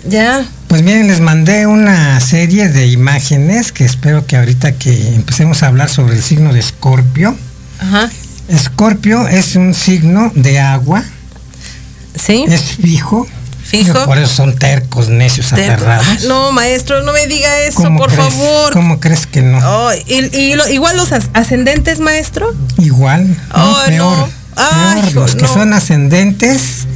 [0.07, 0.43] ya.
[0.69, 5.67] Pues miren, les mandé una serie de imágenes que espero que ahorita que empecemos a
[5.67, 7.35] hablar sobre el signo de Escorpio.
[7.79, 8.09] Ajá.
[8.47, 11.03] Escorpio es un signo de agua,
[12.15, 12.45] Sí.
[12.47, 13.27] es fijo.
[13.63, 14.05] Fijo.
[14.05, 16.23] Por eso son tercos, necios, Te- aferrados.
[16.27, 18.23] No, maestro, no me diga eso, ¿Cómo por crees?
[18.33, 18.73] favor.
[18.73, 19.59] ¿Cómo crees que no?
[19.89, 22.51] Ay, y, y lo- igual los as- ascendentes, maestro.
[22.77, 24.09] Igual, no, Ay, no.
[24.15, 24.29] peor.
[24.55, 25.13] Ay, peor.
[25.15, 26.87] Los que son ascendentes,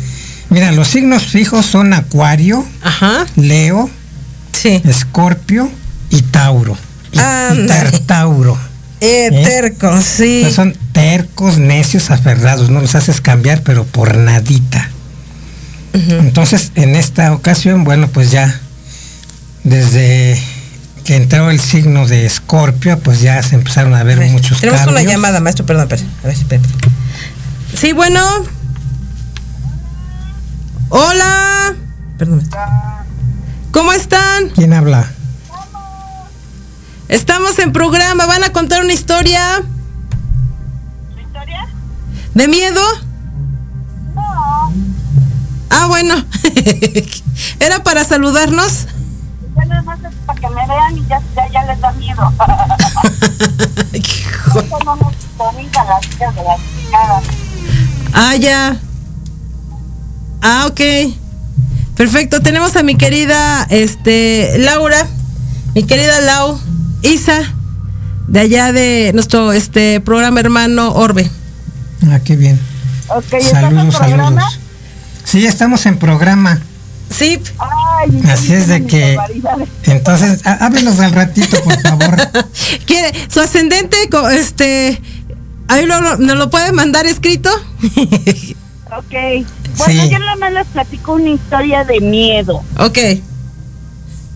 [0.53, 3.25] mira, los signos fijos son Acuario, Ajá.
[3.35, 3.89] Leo,
[4.53, 4.81] Sí.
[4.85, 5.69] Escorpio
[6.09, 6.77] y Tauro.
[7.11, 8.57] Y, Tauro.
[9.01, 9.43] Eh, ¿Eh?
[9.43, 10.45] terco, sí.
[10.53, 14.89] Son tercos, necios, aferrados, no los haces cambiar, pero por nadita.
[15.93, 18.59] Entonces, en esta ocasión, bueno, pues ya
[19.63, 20.41] desde
[21.03, 24.59] que entró el signo de Escorpio, pues ya se empezaron a ver A ver, muchos
[24.59, 25.01] Tenemos cambios.
[25.03, 26.09] una llamada, maestro, perdón, espera.
[26.23, 26.69] A ver, espérate.
[27.79, 28.21] Sí, bueno.
[30.95, 31.73] Hola.
[32.19, 32.47] Perdón.
[33.71, 34.49] ¿Cómo están?
[34.49, 35.09] ¿Quién habla?
[37.07, 38.27] Estamos en programa.
[38.27, 39.63] ¿Van a contar una historia?
[41.19, 41.67] ¿Historia?
[42.35, 42.79] ¿De miedo?
[45.71, 46.13] Ah, bueno.
[47.59, 48.85] Era para saludarnos.
[49.55, 52.31] Ya nada más es para que me vean y ya, ya, ya les da miedo.
[53.93, 54.61] Hijo.
[54.69, 57.23] Son unos bonitas las chicas de las picadas.
[58.13, 58.77] Ah, ya.
[60.43, 60.81] Ah, ok.
[61.95, 62.41] Perfecto.
[62.41, 65.07] Tenemos a mi querida este Laura,
[65.73, 66.59] mi querida Lau,
[67.01, 67.41] Isa,
[68.27, 71.29] de allá de nuestro este programa hermano Orbe.
[72.09, 72.59] Ah, qué bien.
[73.07, 74.25] Ok, ¿estás en Saludos, programa?
[74.41, 74.59] saludos.
[75.23, 76.59] Sí, estamos en programa.
[77.09, 79.17] Sí, Ay, Así es de que-.
[79.83, 82.17] Entonces, há- háblenos al ratito, por favor.
[82.87, 83.95] quiere su ascendente,
[84.33, 84.99] este,
[85.67, 87.49] ahí lo, lo- nos lo puede mandar escrito.
[88.97, 89.45] Ok.
[89.77, 90.09] Bueno, Sí.
[90.09, 92.61] yo nada más les platico una historia de miedo.
[92.79, 92.97] ok.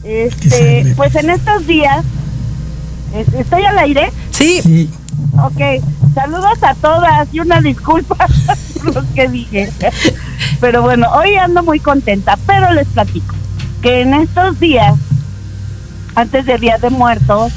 [0.03, 2.03] Este, pues en estos días,
[3.14, 4.12] es- ¿estoy al aire?
[4.32, 4.89] Sí, Sí,
[5.43, 5.84] Ok,
[6.14, 8.16] saludos a todas y una disculpa
[8.76, 9.70] por lo que dije.
[10.62, 13.36] Pero bueno, hoy ando muy contenta, pero les platico
[13.82, 14.95] que en estos días,
[16.16, 17.51] antes de Día de Muertos,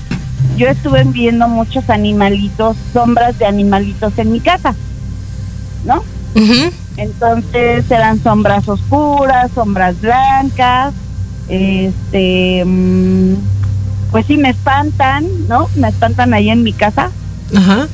[0.56, 4.74] yo estuve viendo muchos animalitos, sombras de animalitos en mi casa,
[5.84, 6.02] ¿no?
[6.34, 10.92] ujú, Entonces eran sombras oscuras, sombras blancas,
[11.48, 13.34] este, mm,
[14.10, 15.68] pues sí me espantan, ¿no?
[15.76, 17.10] Me espantan ahí en mi casa.
[17.56, 17.88] ajá,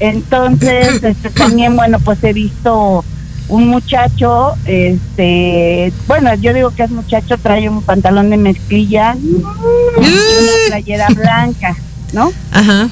[0.00, 3.04] Entonces, este, también, bueno, pues he visto
[3.48, 9.34] un muchacho, este, bueno, yo digo que es muchacho, trae un pantalón de mezclilla y
[9.34, 11.76] una playera blanca,
[12.12, 12.32] ¿no?
[12.50, 12.88] ajá,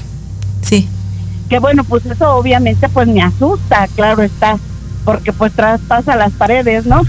[0.62, 0.88] sí,
[1.48, 4.58] Que bueno, pues eso obviamente pues me asusta, claro está,
[5.04, 7.02] porque pues traspasa las paredes, ¿no?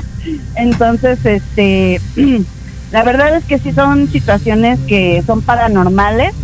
[0.56, 2.00] Entonces, este,
[2.92, 6.34] la verdad es que sí son situaciones que son paranormales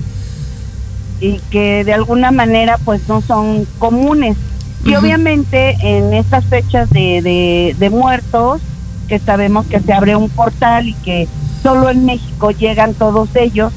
[1.21, 4.37] y que de alguna manera pues no son comunes,
[4.85, 8.61] Y obviamente en estas fechas de, de, de muertos,
[9.09, 11.29] que sabemos que se abre un portal y que
[11.63, 13.73] solo en México llegan todos ellos,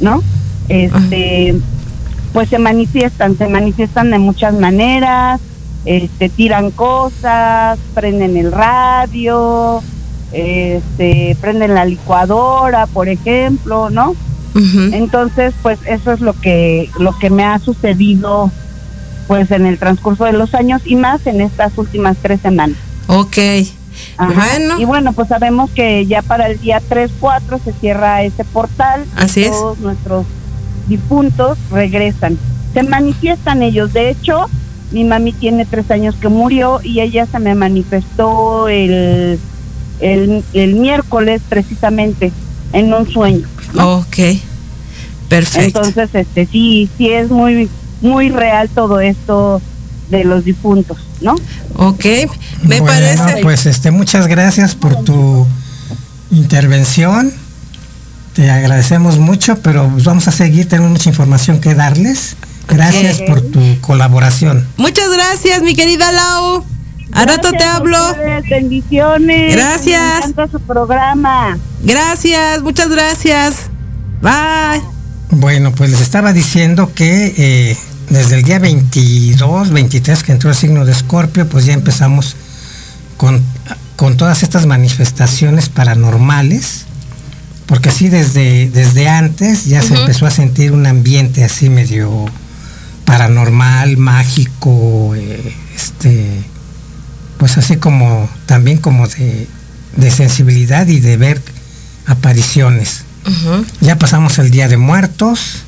[0.00, 0.22] ¿no?
[0.68, 1.54] Este,
[2.32, 5.40] pues se manifiestan, se manifiestan de muchas maneras,
[5.84, 9.82] este, tiran cosas, prenden el radio,
[10.32, 14.14] este, prenden la licuadora, por ejemplo, ¿no?
[14.54, 18.50] Entonces, pues eso es lo que lo que me ha sucedido
[19.26, 22.76] pues en el transcurso de los años y más en estas últimas tres semanas.
[23.06, 23.38] Ok.
[24.18, 24.78] Bueno.
[24.78, 29.04] Y bueno, pues sabemos que ya para el día 3, 4 se cierra ese portal.
[29.16, 30.26] Así todos nuestros
[30.88, 32.38] difuntos regresan.
[32.74, 33.92] Se manifiestan ellos.
[33.92, 34.48] De hecho,
[34.92, 39.38] mi mami tiene tres años que murió y ella se me manifestó el,
[40.00, 42.32] el, el miércoles precisamente
[42.72, 43.46] en un sueño.
[43.78, 44.16] Ok.
[45.28, 45.82] Perfecto.
[45.82, 47.68] Entonces, este sí, sí es muy,
[48.02, 49.62] muy real todo esto
[50.10, 51.34] de los difuntos, ¿no?
[51.76, 52.04] Ok,
[52.64, 53.42] me Bueno, parece.
[53.42, 55.46] Pues este, muchas gracias por tu
[56.30, 57.32] intervención.
[58.34, 62.36] Te agradecemos mucho, pero pues vamos a seguir, tenemos mucha información que darles.
[62.72, 64.66] Gracias por tu colaboración.
[64.76, 66.64] Muchas gracias, mi querida Lau.
[67.12, 68.10] A rato te hablo.
[68.10, 69.52] ustedes, Bendiciones.
[69.52, 70.20] Gracias.
[70.20, 71.58] Me encanta su programa.
[71.82, 73.54] Gracias, muchas gracias.
[74.22, 74.82] Bye.
[75.30, 77.76] Bueno, pues les estaba diciendo que eh,
[78.08, 82.36] desde el día 22, 23 que entró el signo de Escorpio, pues ya empezamos
[83.16, 83.42] con,
[83.96, 86.86] con todas estas manifestaciones paranormales,
[87.66, 92.26] porque sí desde, desde antes ya se empezó a sentir un ambiente así medio
[93.12, 96.26] paranormal, mágico, eh, este,
[97.36, 99.46] pues así como también como de,
[99.96, 101.42] de sensibilidad y de ver
[102.06, 103.04] apariciones.
[103.82, 105.64] Ya pasamos el Día de Muertos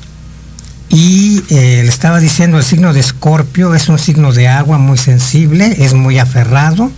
[0.89, 4.97] y eh, le estaba diciendo el signo de Escorpio es un signo de agua muy
[4.97, 6.91] sensible, es muy aferrado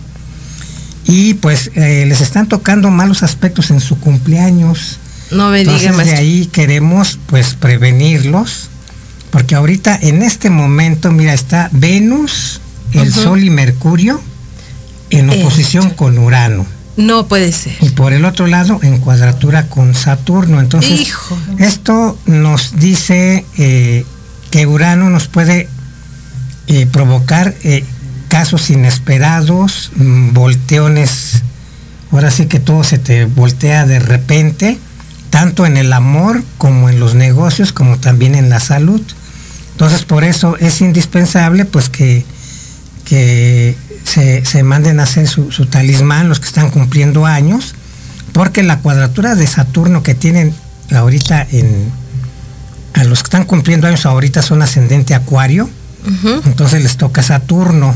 [1.04, 4.98] y pues eh, les están tocando malos aspectos en su cumpleaños.
[5.30, 8.70] No me Entonces diga, de ahí queremos pues prevenirlos
[9.30, 12.60] porque ahorita en este momento mira está Venus,
[12.92, 13.12] el.
[13.12, 14.20] Sol y Mercurio
[15.10, 16.66] en Eh, oposición con Urano.
[16.96, 17.76] No puede ser.
[17.80, 20.58] Y por el otro lado, en cuadratura con Saturno.
[20.58, 21.38] Entonces, Hijo.
[21.58, 24.04] esto nos dice eh,
[24.50, 25.68] que Urano nos puede
[26.66, 27.84] eh, provocar eh,
[28.26, 31.42] casos inesperados, mm, volteones.
[32.10, 34.78] Ahora sí que todo se te voltea de repente,
[35.30, 39.00] tanto en el amor como en los negocios, como también en la salud.
[39.78, 42.24] Entonces, por eso es indispensable, pues que,
[43.04, 47.76] que se, se manden a hacer su, su talismán los que están cumpliendo años,
[48.32, 50.52] porque la cuadratura de Saturno que tienen
[50.90, 51.92] ahorita en
[52.94, 55.70] a los que están cumpliendo años ahorita son ascendente acuario,
[56.44, 57.94] entonces les toca Saturno.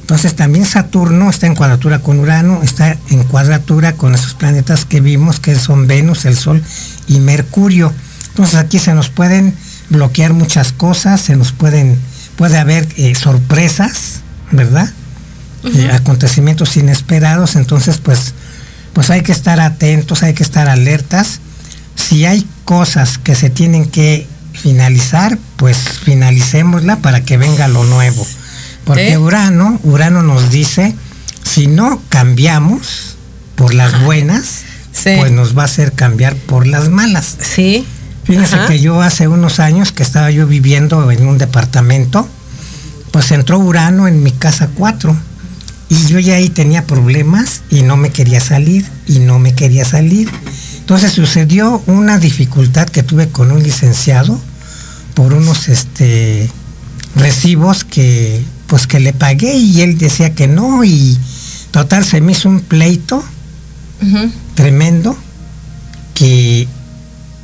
[0.00, 5.00] Entonces también Saturno está en cuadratura con Urano, está en cuadratura con esos planetas que
[5.00, 6.60] vimos, que son Venus, el Sol
[7.06, 7.92] y Mercurio.
[8.30, 9.54] Entonces aquí se nos pueden
[9.90, 11.98] bloquear muchas cosas, se nos pueden,
[12.36, 14.20] puede haber eh, sorpresas,
[14.50, 14.90] ¿verdad?
[15.64, 18.32] Eh, acontecimientos inesperados, entonces pues,
[18.94, 21.40] pues hay que estar atentos, hay que estar alertas.
[21.96, 28.26] Si hay cosas que se tienen que finalizar, pues finalicémosla para que venga lo nuevo.
[28.84, 29.16] Porque Sí.
[29.16, 30.94] Urano, Urano nos dice,
[31.44, 33.16] si no cambiamos
[33.54, 34.62] por las buenas,
[34.92, 35.10] Sí.
[35.18, 37.36] pues nos va a hacer cambiar por las malas.
[37.40, 37.86] Sí.
[38.30, 38.66] Fíjense Ajá.
[38.68, 42.28] que yo hace unos años que estaba yo viviendo en un departamento,
[43.10, 45.16] pues entró Urano en mi casa 4
[45.88, 49.84] y yo ya ahí tenía problemas y no me quería salir y no me quería
[49.84, 50.30] salir.
[50.78, 54.40] Entonces sucedió una dificultad que tuve con un licenciado
[55.14, 56.48] por unos este
[57.16, 61.18] recibos que pues que le pagué y él decía que no y
[61.72, 63.24] total se me hizo un pleito
[64.54, 65.18] tremendo
[66.14, 66.68] que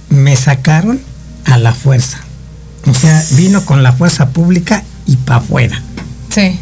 [0.08, 1.00] me sacaron
[1.44, 2.18] a la fuerza.
[2.86, 5.82] O sea, vino con la fuerza pública y para afuera.
[6.34, 6.58] Sí.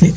[0.00, 0.14] Sí.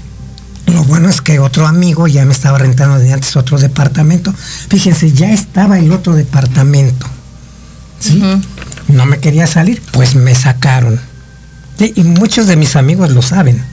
[0.68, 4.34] Lo bueno es que otro amigo ya me estaba rentando de antes otro departamento.
[4.70, 7.08] Fíjense, ya estaba el otro departamento.
[8.00, 8.22] ¿sí?
[8.88, 11.00] No me quería salir, pues me sacaron.
[11.78, 13.64] Sí, y muchos de mis amigos lo saben.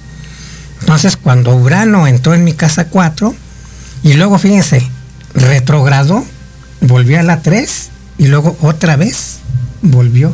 [0.81, 3.35] Entonces, cuando Urano entró en mi casa 4,
[4.03, 4.87] y luego, fíjense,
[5.35, 6.25] retrogradó,
[6.81, 9.39] volvió a la 3, y luego otra vez
[9.83, 10.33] volvió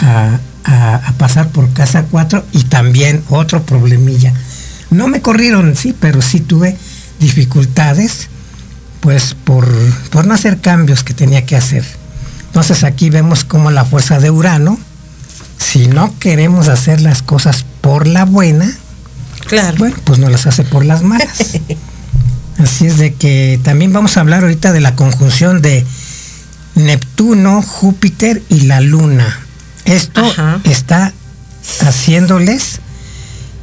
[0.00, 4.32] a, a- a pasar por casa 4 y también otro problemilla.
[4.90, 6.76] No me corrieron, sí, pero sí tuve
[7.20, 8.28] dificultades,
[9.00, 9.68] pues por,
[10.10, 11.84] por no hacer cambios que tenía que hacer.
[12.46, 14.78] Entonces aquí vemos como la fuerza de Urano,
[15.58, 18.70] si no queremos hacer las cosas por la buena,
[19.46, 19.78] Claro.
[19.78, 21.38] Bueno, pues no las hace por las malas.
[22.58, 25.84] Así es de que también vamos a hablar ahorita de la conjunción de
[26.84, 29.40] Neptuno, Júpiter y la Luna.
[29.84, 30.60] Esto Ajá.
[30.64, 31.12] está
[31.80, 32.80] haciéndoles,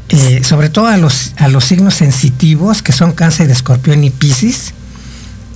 [0.10, 4.74] eh, sobre todo a los, a los signos sensitivos, que son cáncer, escorpión y piscis,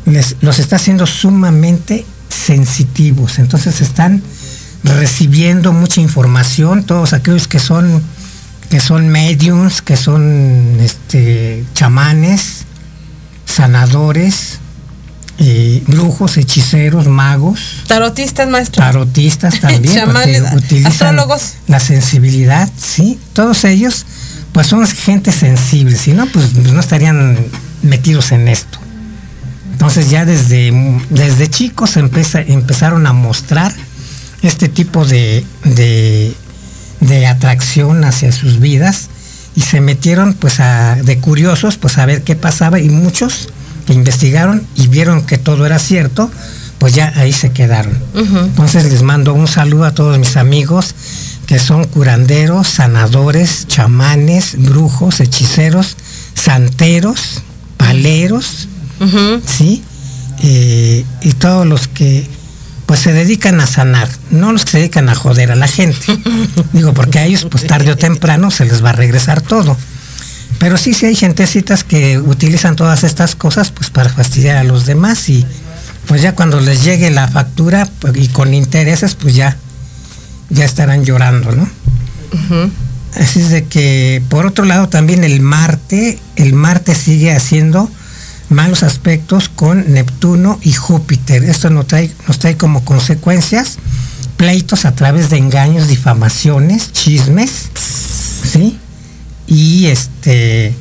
[0.05, 3.39] les, los está haciendo sumamente sensitivos.
[3.39, 4.21] Entonces están
[4.83, 8.01] recibiendo mucha información, todos aquellos que son
[8.71, 12.63] que son mediums, que son este, chamanes,
[13.45, 14.59] sanadores,
[15.43, 18.83] eh, brujos, hechiceros, magos, Tarotistas, maestro.
[18.83, 20.43] tarotistas también, Chamanes,
[20.85, 21.53] astrólogos.
[21.67, 24.05] la sensibilidad, sí, todos ellos
[24.53, 27.37] pues son gente sensible, si no pues, pues no estarían
[27.81, 28.77] metidos en esto.
[29.71, 30.71] Entonces ya desde,
[31.09, 33.73] desde chicos empeza- empezaron a mostrar
[34.43, 36.33] este tipo de, de,
[36.99, 39.07] de atracción hacia sus vidas
[39.55, 43.49] y se metieron pues a, de curiosos pues a ver qué pasaba y muchos
[43.85, 46.31] que investigaron y vieron que todo era cierto,
[46.77, 47.97] pues ya ahí se quedaron.
[48.15, 50.95] Entonces les mando un saludo a todos mis amigos
[51.45, 55.97] que son curanderos, sanadores, chamanes, brujos, hechiceros,
[56.33, 57.43] santeros,
[57.77, 58.67] paleros.
[59.45, 59.83] ¿sí?
[60.43, 62.25] Eh, y todos los que
[62.85, 66.05] pues se dedican a sanar, no los que se dedican a joder a la gente.
[66.73, 69.77] Digo, porque a ellos pues tarde o temprano se les va a regresar todo.
[70.61, 74.85] Pero sí, sí hay gentecitas que utilizan todas estas cosas pues para fastidiar a los
[74.85, 75.43] demás y
[76.05, 79.57] pues ya cuando les llegue la factura pues, y con intereses pues ya
[80.51, 81.67] ya estarán llorando, ¿no?
[83.15, 87.89] Así es de que, por otro lado, también el Marte, el Marte sigue haciendo
[88.49, 91.43] malos aspectos con Neptuno y Júpiter.
[91.43, 93.79] Esto nos trae, nos trae como consecuencias
[94.37, 97.69] pleitos a través de engaños, difamaciones, chismes,
[98.43, 98.77] ¿sí?
[99.51, 100.73] Y este,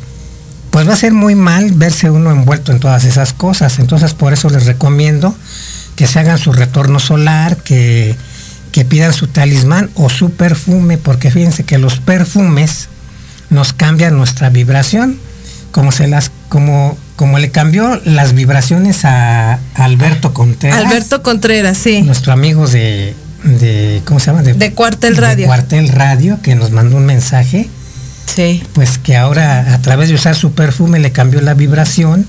[0.71, 3.81] pues va a ser muy mal verse uno envuelto en todas esas cosas.
[3.81, 5.35] Entonces, por eso les recomiendo
[5.97, 8.15] que se hagan su retorno solar, que,
[8.71, 12.89] que pidan su talismán o su perfume, porque fíjense que los perfumes
[13.51, 15.19] nos cambian nuestra vibración,
[15.73, 22.03] como se las, como, como le cambió las vibraciones a Alberto Contreras, Alberto Contreras, sí.
[22.03, 24.43] nuestro amigo de, de ¿cómo se llama?
[24.43, 25.47] De Cuartel de Radio.
[25.47, 27.69] Cuartel Radio, que nos mandó un mensaje
[28.35, 28.63] Sí.
[28.73, 32.27] pues que ahora a través de usar su perfume le cambió la vibración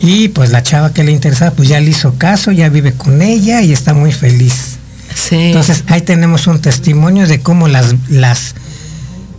[0.00, 3.22] y pues la chava que le interesaba pues ya le hizo caso, ya vive con
[3.22, 4.76] ella y está muy feliz.
[5.14, 5.36] Sí.
[5.36, 8.54] Entonces ahí tenemos un testimonio de cómo las, las,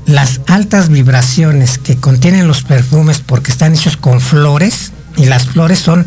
[0.05, 5.79] las altas vibraciones que contienen los perfumes porque están hechos con flores y las flores
[5.79, 6.05] son,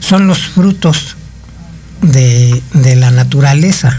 [0.00, 1.16] son los frutos
[2.02, 3.96] de, de la naturaleza.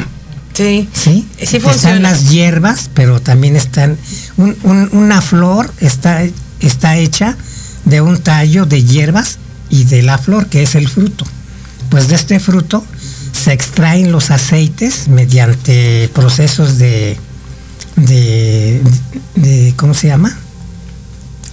[0.54, 0.88] Sí.
[0.94, 1.28] ¿sí?
[1.46, 3.98] Sí Están las hierbas, pero también están
[4.38, 6.24] un- un- una flor está
[6.60, 7.38] está hecha
[7.86, 9.38] de un tallo de hierbas
[9.70, 11.26] y de la flor que es el fruto.
[11.90, 12.86] Pues de este fruto
[13.34, 17.18] se extraen los aceites mediante procesos de
[17.96, 18.82] de,
[19.36, 20.38] de ¿cómo se llama?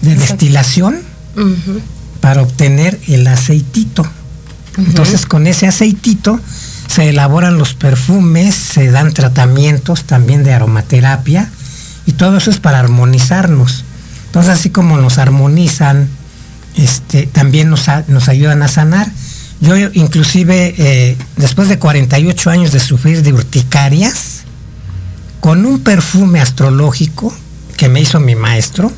[0.03, 1.01] de destilación
[2.21, 4.07] para obtener el aceitito.
[4.77, 6.39] Entonces con ese aceitito
[6.89, 11.49] se elaboran los perfumes, se dan tratamientos también de aromaterapia
[12.07, 13.85] y todo eso es para armonizarnos.
[14.27, 16.09] Entonces así como nos armonizan,
[16.77, 19.07] este, también nos, a- nos ayudan a sanar.
[19.61, 24.43] Yo inclusive eh, después de 48 años de sufrir de urticarias,
[25.41, 27.33] con un perfume astrológico
[27.77, 28.91] que me hizo mi maestro,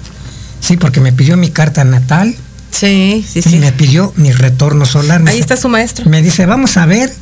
[0.61, 2.34] sí, porque me pidió mi carta natal,
[2.70, 3.57] Sí, sí, y sí.
[3.57, 5.22] me pidió mi retorno solar.
[5.26, 6.09] Ahí está su maestro.
[6.09, 7.12] Me dice, vamos a ver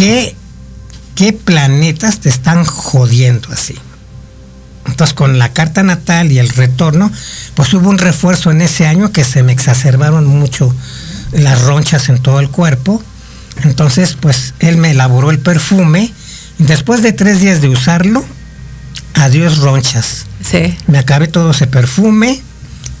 [0.00, 0.34] qué,
[1.14, 3.74] qué planetas te están jodiendo así.
[4.86, 7.10] Entonces, con la carta natal y el retorno,
[7.54, 10.74] pues hubo un refuerzo en ese año que se me exacerbaron mucho
[11.32, 13.02] las ronchas en todo el cuerpo.
[13.62, 16.12] Entonces, pues él me elaboró el perfume.
[16.58, 18.24] Y después de tres días de usarlo,
[19.14, 20.76] adiós ronchas Sí.
[20.86, 22.40] me acabé todo ese perfume,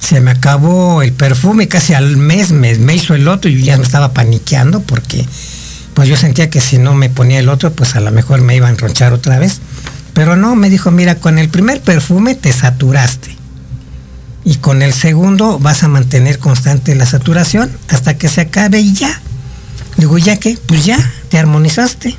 [0.00, 3.76] se me acabó el perfume, casi al mes me, me hizo el otro y ya
[3.78, 5.26] me estaba paniqueando porque
[6.00, 8.56] pues yo sentía que si no me ponía el otro, pues a lo mejor me
[8.56, 9.60] iba a enronchar otra vez.
[10.14, 13.36] Pero no, me dijo, mira, con el primer perfume te saturaste.
[14.42, 18.94] Y con el segundo vas a mantener constante la saturación hasta que se acabe y
[18.94, 19.20] ya.
[19.98, 20.56] Digo, ¿ya qué?
[20.64, 20.96] Pues ya,
[21.28, 22.16] te armonizaste.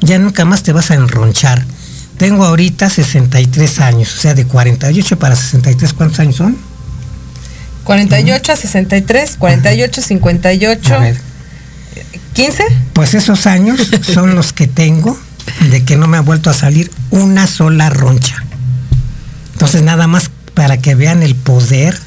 [0.00, 1.64] Ya nunca más te vas a enronchar.
[2.18, 6.56] Tengo ahorita 63 años, o sea, de 48 para 63, ¿cuántos años son?
[7.84, 11.25] 48 a 63, 48 58, A ver,
[12.34, 12.64] 15.
[12.92, 15.18] pues esos años son los que tengo
[15.70, 18.44] de que no me ha vuelto a salir una sola roncha.
[19.52, 21.98] Entonces nada más para que vean el poder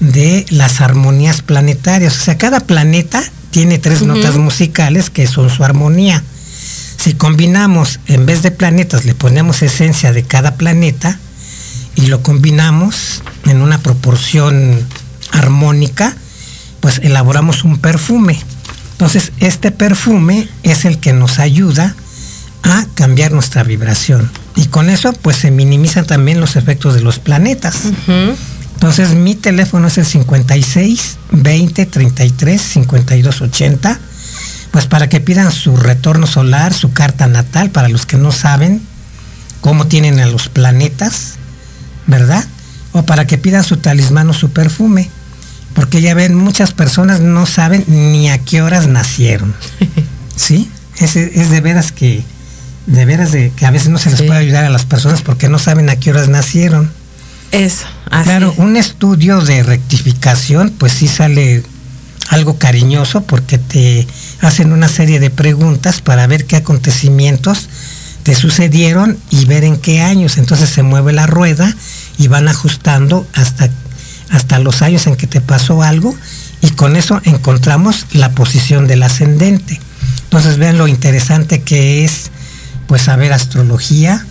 [0.00, 2.16] de las armonías planetarias.
[2.16, 6.22] O sea, cada planeta tiene tres notas musicales que son su armonía.
[6.96, 11.18] Si combinamos, en vez de planetas, le ponemos esencia de cada planeta
[11.94, 14.80] y lo combinamos en una proporción
[15.32, 16.16] armónica,
[16.80, 18.40] pues elaboramos un perfume.
[19.02, 21.96] Entonces, este perfume es el que nos ayuda
[22.62, 24.30] a cambiar nuestra vibración.
[24.54, 27.80] Y con eso, pues se minimizan también los efectos de los planetas.
[28.74, 33.98] Entonces, mi teléfono es el 56 20 33 52 80.
[34.70, 38.82] Pues para que pidan su retorno solar, su carta natal, para los que no saben
[39.62, 41.38] cómo tienen a los planetas,
[42.06, 42.44] ¿verdad?
[42.92, 45.10] O para que pidan su talismán o su perfume.
[45.82, 49.52] Porque ya ven, muchas personas no saben ni a qué horas nacieron.
[50.36, 50.70] ¿Sí?
[51.00, 52.22] Es, es de veras que,
[52.86, 54.26] de veras de que a veces no se les Sí.
[54.28, 56.88] puede ayudar a las personas porque no saben a qué horas nacieron.
[57.50, 58.26] Eso, así.
[58.26, 61.64] Claro, un estudio de rectificación, pues sí sale
[62.28, 64.06] algo cariñoso porque te
[64.40, 67.68] hacen una serie de preguntas para ver qué acontecimientos
[68.22, 70.36] te sucedieron y ver en qué años.
[70.38, 71.74] Entonces se mueve la rueda
[72.18, 73.68] y van ajustando hasta,
[74.32, 76.16] hasta los años en que te pasó algo
[76.60, 79.80] y con eso encontramos la posición del ascendente.
[80.24, 82.30] Entonces vean lo interesante que es
[82.88, 84.26] pues saber astrología,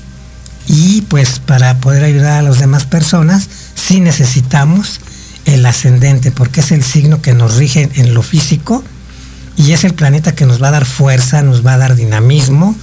[0.67, 5.01] y pues para poder ayudar a las demás personas sí necesitamos
[5.45, 8.83] el ascendente porque es el signo que nos rige en lo físico
[9.57, 12.75] y es el planeta que nos va a dar fuerza, nos va a dar dinamismo,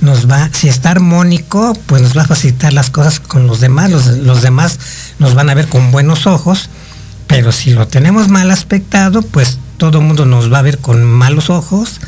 [0.00, 3.90] nos va, si está armónico, pues nos va a facilitar las cosas con los demás,
[3.90, 4.78] los, los demás
[5.18, 6.70] nos van a ver con buenos ojos,
[7.26, 11.04] pero si lo tenemos mal aspectado, pues todo el mundo nos va a ver con
[11.04, 12.00] malos ojos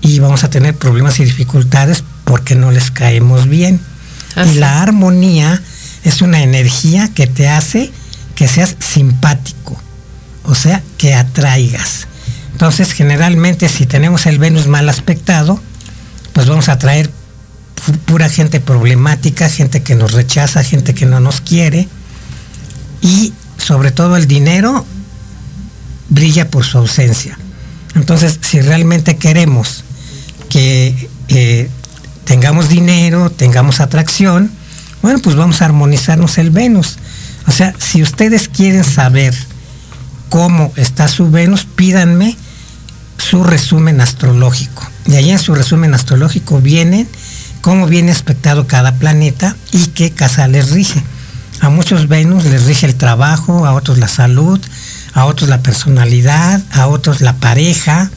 [0.00, 3.80] y vamos a tener problemas y dificultades porque no les caemos bien.
[4.36, 4.52] Así.
[4.52, 5.60] Y la armonía
[6.04, 7.90] es una energía que te hace
[8.34, 9.76] que seas simpático,
[10.44, 12.06] o sea, que atraigas.
[12.52, 15.60] Entonces, generalmente si tenemos el Venus mal aspectado,
[16.32, 17.10] pues vamos a atraer
[17.98, 21.88] pura gente problemática, gente que nos rechaza, gente que no nos quiere.
[23.00, 24.84] Y sobre todo el dinero
[26.08, 27.38] brilla por su ausencia.
[27.94, 29.84] Entonces, si realmente queremos
[30.48, 31.70] que eh,
[32.24, 34.50] tengamos dinero, tengamos atracción,
[35.02, 36.98] bueno, pues vamos a armonizarnos el Venus.
[37.46, 39.34] O sea, si ustedes quieren saber
[40.28, 42.36] cómo está su Venus, pídanme
[43.16, 44.88] su resumen astrológico.
[45.06, 47.06] Y ahí en su resumen astrológico viene
[47.60, 51.02] cómo viene aspectado cada planeta y qué casa les rige.
[51.60, 54.58] A muchos Venus les rige el trabajo, a otros la salud,
[55.12, 58.10] a otros la personalidad, a otros la pareja,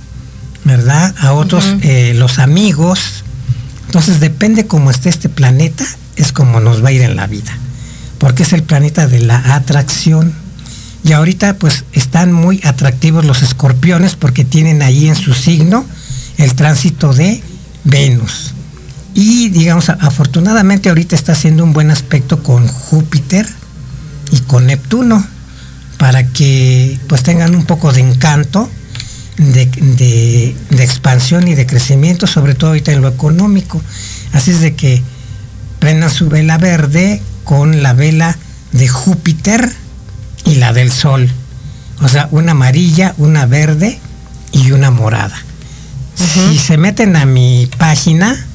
[0.63, 1.13] ¿verdad?
[1.19, 3.23] A otros eh, los amigos.
[3.87, 5.85] Entonces depende cómo esté este planeta,
[6.15, 7.51] es como nos va a ir en la vida.
[8.17, 10.33] Porque es el planeta de la atracción.
[11.03, 15.85] Y ahorita pues están muy atractivos los escorpiones porque tienen ahí en su signo
[16.37, 17.43] el tránsito de
[17.83, 18.52] Venus.
[19.14, 23.47] Y digamos, afortunadamente ahorita está haciendo un buen aspecto con Júpiter
[24.32, 25.24] y con Neptuno
[25.97, 28.70] para que pues tengan un poco de encanto,
[29.38, 33.82] de, de- de expansión y de crecimiento, sobre todo ahorita en lo económico.
[34.34, 35.03] Así es de que
[35.80, 38.36] prendan su vela verde con la vela
[38.72, 39.72] de Júpiter
[40.45, 41.30] y la del Sol.
[42.01, 43.99] O sea, una amarilla, una verde
[44.51, 45.36] y una morada.
[46.16, 48.45] Si se meten a mi página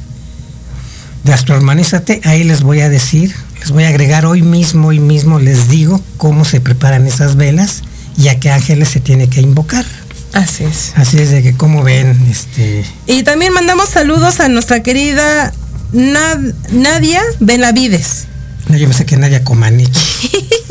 [1.25, 5.39] de Astrohermanízate, ahí les voy a decir, les voy a agregar hoy mismo, hoy mismo
[5.41, 7.83] les digo cómo se preparan esas velas
[8.17, 9.85] y a qué ángeles se tiene que invocar.
[10.33, 10.93] Así es.
[10.97, 15.53] Así es de que como ven, este, Y también mandamos saludos a nuestra querida
[15.93, 18.27] Nad- Nadia Benavides.
[18.69, 19.91] no, yo pensé que Nadia Comaneci.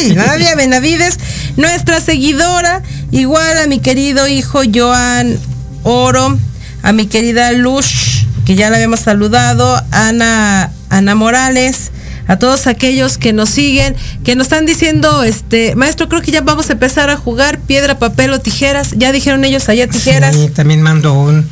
[0.15, 1.17] Nadia Benavides,
[1.57, 5.37] nuestra seguidora, igual a mi querido hijo Joan
[5.83, 6.37] Oro,
[6.83, 8.16] a mi querida Luz,
[8.47, 11.91] que ya la habíamos saludado, Ana, Ana Morales,
[12.29, 13.93] a todos aquellos que nos siguen,
[14.23, 17.99] que nos están diciendo, este, maestro, creo que ya vamos a empezar a jugar piedra,
[17.99, 18.91] papel o tijeras.
[18.95, 20.33] Ya dijeron ellos allá tijeras.
[20.33, 21.45] Sí, también mando un,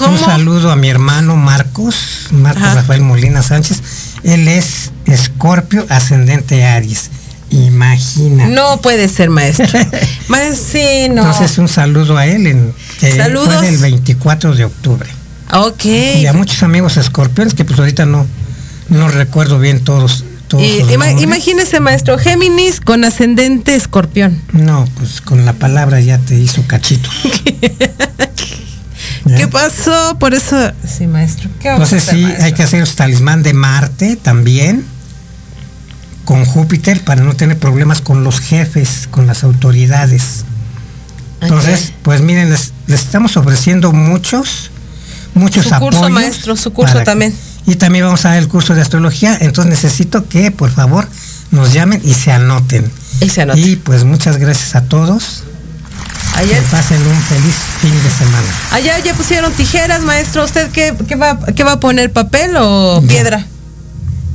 [0.00, 2.74] un saludo a mi hermano Marcos, Marcos Ajá.
[2.74, 3.80] Rafael Molina Sánchez.
[4.24, 7.10] Él es Escorpio ascendente Aries.
[7.50, 8.48] Imagina.
[8.48, 9.66] No puede ser maestro.
[10.26, 11.22] Maestro, sí, no.
[11.22, 13.54] Entonces un saludo a él en que Saludos.
[13.54, 15.19] fue del 24 de octubre.
[15.52, 15.84] Ok.
[15.84, 18.26] Y a muchos amigos escorpiones que pues ahorita no,
[18.88, 20.24] no recuerdo bien todos.
[20.48, 20.82] todos Y-
[21.22, 24.40] imagínese, maestro, Géminis con ascendente escorpión.
[24.52, 27.12] No, pues con la palabra ya te hizo cachitos.
[29.36, 30.16] ¿Qué pasó?
[30.18, 30.72] Por eso.
[30.86, 31.50] Sí, maestro.
[31.60, 32.44] ¿Qué Entonces sí, maestro?
[32.44, 34.84] hay que hacer talismán de Marte también,
[36.24, 40.44] con Júpiter para no tener problemas con los jefes, con las autoridades.
[41.40, 44.70] Entonces, pues miren, les, les estamos ofreciendo muchos,
[45.34, 47.34] muchos Su curso, apoyos maestro, su curso para también.
[47.66, 51.08] y también vamos a dar el curso de astrología, entonces necesito que por favor
[51.50, 52.90] nos llamen y se anoten.
[53.20, 53.58] Y se anota.
[53.58, 55.44] Y pues muchas gracias a todos.
[56.36, 58.46] Allá, Que pasen un feliz fin de semana.
[58.70, 60.44] allá ya pusieron tijeras, maestro.
[60.44, 62.12] ¿Usted qué, qué va, qué va a poner?
[62.12, 63.08] ¿Papel o Ya.
[63.08, 63.46] piedra?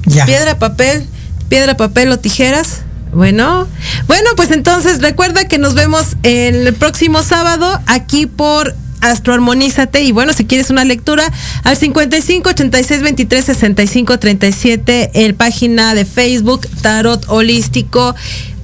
[0.05, 0.25] Ya.
[0.25, 1.07] Piedra, papel,
[1.49, 2.81] piedra, papel o tijeras.
[3.13, 3.65] Bueno,
[4.07, 8.75] bueno, pues entonces recuerda que nos vemos el próximo sábado aquí por
[9.11, 10.03] Astroarmonízate.
[10.03, 11.31] Y bueno, si quieres una lectura
[11.63, 18.15] al 55 86 23 65 37 en página de Facebook Tarot Holístico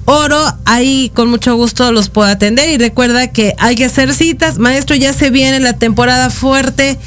[0.04, 2.68] Oro, ahí con mucho gusto los puedo atender.
[2.70, 6.98] Y recuerda que hay que hacer citas, maestro, ya se viene la temporada fuerte,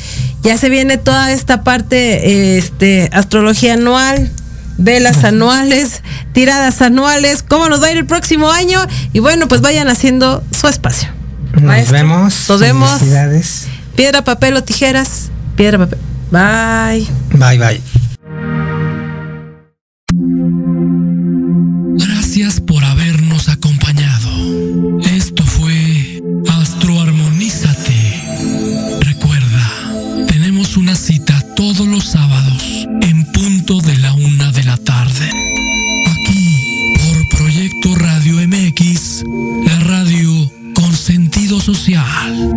[0.44, 4.32] ya se viene toda esta parte este astrología anual,
[4.78, 8.80] velas anuales, tiradas anuales, cómo nos va a ir el próximo año
[9.12, 11.10] y bueno, pues vayan haciendo su espacio.
[11.54, 12.50] Nos Maestro, vemos.
[12.50, 12.91] Nos vemos.
[13.00, 13.68] Felicidades.
[13.96, 15.30] Piedra, papel o tijeras.
[15.56, 16.00] Piedra, papel.
[16.32, 17.08] Bye.
[17.32, 17.82] Bye bye.
[21.98, 24.30] Gracias por habernos acompañado.
[25.02, 28.24] Esto fue Astroarmonízate.
[29.02, 35.30] Recuerda, tenemos una cita todos los sábados en punto de la una de la tarde.
[36.08, 39.24] Aquí, por Proyecto Radio MX,
[39.66, 40.05] la radio
[41.36, 42.56] sentido social.